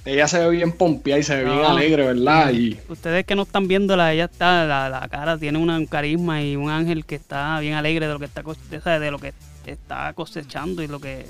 Ella 0.04 0.28
se 0.28 0.38
ve 0.38 0.50
bien 0.50 0.70
pompeada 0.70 1.18
y 1.18 1.24
se 1.24 1.34
ve 1.34 1.44
bien 1.44 1.64
alegre, 1.64 2.04
¿verdad? 2.06 2.52
Y 2.52 2.78
Ustedes 2.88 3.26
que 3.26 3.34
no 3.34 3.42
están 3.42 3.66
viéndola, 3.66 4.12
ella 4.12 4.26
está, 4.26 4.64
la, 4.64 4.88
la 4.88 5.08
cara 5.08 5.36
tiene 5.36 5.58
una- 5.58 5.76
un 5.78 5.86
carisma 5.86 6.40
y 6.42 6.54
un 6.54 6.70
ángel 6.70 7.04
que 7.04 7.16
está 7.16 7.58
bien 7.58 7.74
alegre 7.74 8.06
de 8.06 8.12
lo 8.12 8.18
que 8.20 8.26
está, 8.26 8.44
cos- 8.44 8.56
de, 8.70 8.78
de 9.00 9.10
lo 9.10 9.18
que 9.18 9.34
está 9.66 10.12
cosechando 10.12 10.80
y 10.82 10.86
lo 10.86 11.00
que, 11.00 11.26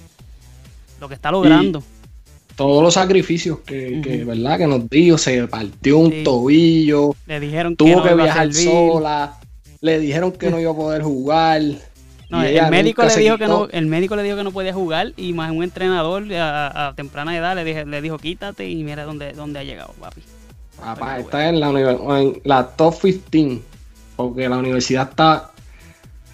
lo 1.01 1.09
que 1.09 1.15
está 1.15 1.31
logrando. 1.31 1.83
Todos 2.57 2.83
los 2.83 2.95
sacrificios 2.95 3.61
que. 3.61 4.25
¿verdad? 4.27 4.59
Que 4.59 4.67
nos 4.67 4.89
dio, 4.91 5.17
se 5.19 5.47
partió 5.47 5.99
un 5.99 6.11
Sí. 6.11 6.23
tobillo, 6.25 7.15
Le 7.27 7.39
dijeron 7.41 7.77
tuvo 7.77 7.97
no 7.97 8.03
que 8.03 8.15
viajar 8.15 8.53
sola, 8.53 9.39
le 9.81 9.99
dijeron 10.01 10.33
que 10.33 10.51
no 10.51 10.59
iba 10.61 10.73
a 10.73 10.77
poder 10.77 11.03
jugar. 11.03 11.63
No, 12.29 12.43
el 12.43 12.71
médico 12.71 13.05
le 13.05 13.17
dijo 13.17 13.39
que 13.39 13.47
no, 13.47 13.69
el 13.71 13.87
médico 13.87 14.17
le 14.17 14.25
dijo 14.25 14.37
que 14.37 14.43
no 14.43 14.51
podía 14.51 14.75
jugar 14.75 15.13
y 15.17 15.33
más 15.33 15.53
un 15.53 15.63
entrenador 15.63 16.25
a, 16.35 16.89
a 16.89 16.95
temprana 16.95 17.37
edad 17.37 17.55
le, 17.55 17.63
dije- 17.65 17.85
le 17.87 18.03
dijo 18.03 18.19
quítate 18.19 18.69
y 18.69 18.83
mira 18.83 19.05
dónde, 19.05 19.33
dónde 19.33 19.61
ha 19.61 19.63
llegado, 19.63 19.95
papi. 20.01 20.23
Papá, 20.81 21.07
Pero 21.13 21.21
está 21.21 21.49
en 21.49 21.61
la, 21.61 21.69
en 21.71 22.41
la 22.43 22.67
top 22.67 23.01
15, 23.01 23.61
porque 24.17 24.49
la 24.49 24.59
universidad 24.59 25.09
está 25.11 25.53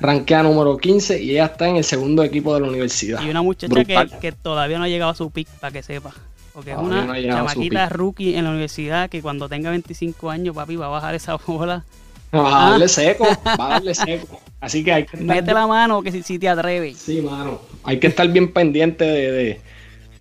rankeada 0.03 0.43
número 0.43 0.77
15 0.77 1.23
y 1.23 1.31
ella 1.33 1.47
está 1.47 1.69
en 1.69 1.77
el 1.77 1.85
segundo 1.85 2.23
equipo 2.25 2.53
de 2.55 2.61
la 2.61 2.69
universidad. 2.69 3.23
Y 3.23 3.31
una 3.31 3.43
muchacha 3.43 3.85
que, 3.85 4.07
que 4.21 4.33
todavía 4.33 4.79
no 4.79 4.85
ha 4.85 4.88
llegado 4.88 5.11
a 5.11 5.15
su 5.15 5.31
pick, 5.31 5.49
para 5.61 5.73
que 5.73 5.83
sepa. 5.83 6.12
Porque 6.53 6.73
es 6.73 6.77
una 6.77 7.05
no 7.07 7.15
chamaquita 7.23 7.88
rookie 7.88 8.35
en 8.37 8.45
la 8.45 8.51
universidad 8.51 9.09
que 9.09 9.23
cuando 9.23 9.49
tenga 9.49 9.71
25 9.71 10.29
años, 10.29 10.55
papi, 10.55 10.77
va 10.77 10.87
a 10.87 10.91
bajar 10.91 11.15
esa 11.15 11.37
bola. 11.37 11.85
Va 12.35 12.41
a 12.41 12.67
Ah. 12.67 12.71
darle 12.71 12.88
seco, 12.88 13.27
va 13.47 13.67
a 13.67 13.69
darle 13.71 13.95
seco. 13.95 14.41
Así 14.61 14.85
que 14.85 14.93
hay 14.93 15.05
que 15.05 15.17
estar 15.17 15.27
Mete 15.37 15.53
la 15.55 15.67
mano 15.67 16.03
que 16.03 16.12
si, 16.12 16.23
si 16.23 16.38
te 16.38 16.49
atreves. 16.49 16.99
Sí, 16.99 17.21
mano. 17.21 17.61
Hay 17.85 17.99
que 17.99 18.07
estar 18.07 18.29
bien 18.29 18.53
pendiente 18.53 19.05
de, 19.05 19.33
de- 19.33 19.61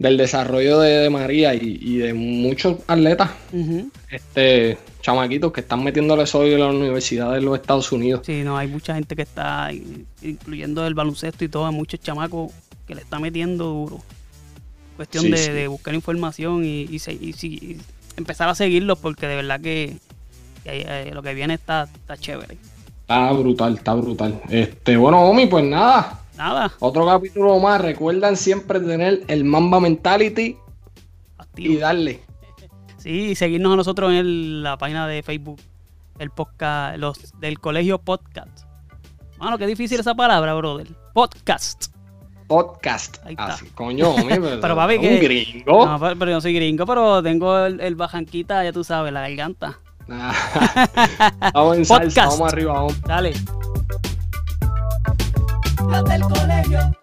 del 0.01 0.17
desarrollo 0.17 0.79
de, 0.79 0.89
de 0.97 1.09
María 1.11 1.53
y, 1.53 1.77
y 1.79 1.97
de 1.99 2.13
muchos 2.13 2.77
atletas, 2.87 3.29
este, 4.09 4.77
chamaquitos 5.01 5.51
que 5.51 5.61
están 5.61 5.83
metiéndole 5.83 6.25
soy 6.25 6.53
en 6.53 6.59
la 6.59 6.67
universidad 6.67 7.33
de 7.33 7.41
los 7.41 7.55
Estados 7.55 7.91
Unidos. 7.91 8.21
Sí, 8.25 8.41
no, 8.43 8.57
hay 8.57 8.67
mucha 8.67 8.95
gente 8.95 9.15
que 9.15 9.21
está, 9.21 9.71
in- 9.71 10.07
incluyendo 10.23 10.85
el 10.87 10.95
baloncesto 10.95 11.45
y 11.45 11.49
todo, 11.49 11.67
hay 11.67 11.75
muchos 11.75 11.99
chamacos 11.99 12.51
que 12.87 12.95
le 12.95 13.01
está 13.01 13.19
metiendo 13.19 13.65
duro. 13.65 13.99
Cuestión 14.97 15.23
Sí, 15.25 15.29
de, 15.31 15.37
sí. 15.37 15.51
de 15.51 15.67
buscar 15.67 15.93
información 15.93 16.65
y, 16.65 16.81
y 16.89 16.97
se- 16.99 17.13
y 17.13 17.33
si- 17.33 17.47
y 17.55 17.77
empezar 18.17 18.49
a 18.49 18.55
seguirlos 18.55 18.97
porque 18.97 19.27
de 19.27 19.35
verdad 19.35 19.61
que, 19.61 19.97
que, 20.63 20.83
eh, 20.87 21.11
lo 21.13 21.21
que 21.21 21.33
viene 21.35 21.53
está, 21.53 21.83
está 21.93 22.17
chévere. 22.17 22.57
Está 23.01 23.31
brutal, 23.33 23.75
está 23.75 23.93
brutal. 23.93 24.41
Este, 24.49 24.97
bueno, 24.97 25.21
Omi, 25.21 25.45
pues 25.45 25.63
nada. 25.63 26.20
Nada, 26.37 26.71
Otro 26.79 27.05
capítulo 27.05 27.59
más. 27.59 27.81
Recuerdan 27.81 28.35
siempre 28.37 28.79
tener 28.79 29.23
el 29.27 29.43
Mamba 29.43 29.79
Mentality 29.79 30.57
activo. 31.37 31.73
y 31.73 31.77
darle. 31.77 32.21
Sí, 32.97 33.31
y 33.31 33.35
seguirnos 33.35 33.73
a 33.73 33.75
nosotros 33.75 34.11
en 34.11 34.17
el- 34.17 34.63
la 34.63 34.77
página 34.77 35.07
de 35.07 35.23
Facebook, 35.23 35.59
el 36.19 36.29
podcast, 36.29 36.97
los 36.97 37.33
del 37.39 37.59
colegio 37.59 37.97
podcast. 37.99 38.65
Mano, 39.39 39.57
qué 39.57 39.65
difícil 39.67 39.99
esa 39.99 40.13
palabra, 40.15 40.53
brother. 40.53 40.87
Podcast. 41.13 41.87
Podcast. 42.47 43.17
Ahí 43.25 43.31
está. 43.33 43.45
Así, 43.47 43.65
coño, 43.73 44.09
Omi, 44.11 44.23
pero, 44.29 44.59
Pero, 44.61 44.75
papi, 44.75 44.95
un 44.95 45.01
que- 45.01 45.19
gringo. 45.19 45.85
No, 45.85 45.99
pero, 45.99 46.15
yo 46.31 46.35
no 46.35 46.41
soy 46.41 46.53
gringo, 46.53 46.85
pero 46.85 47.23
tengo 47.23 47.57
el, 47.65 47.79
el 47.81 47.95
bajanquita, 47.95 48.63
ya 48.63 48.71
tú 48.71 48.83
sabes, 48.83 49.11
la 49.11 49.21
garganta. 49.21 49.79
vamos 51.53 51.77
en 51.77 51.85
salsa, 51.85 52.27
vamos 52.27 52.51
arriba, 52.53 52.73
vamos. 52.73 53.01
Dale. 53.01 53.33
Los 55.89 56.03
del 56.05 56.21
colegio. 56.21 57.00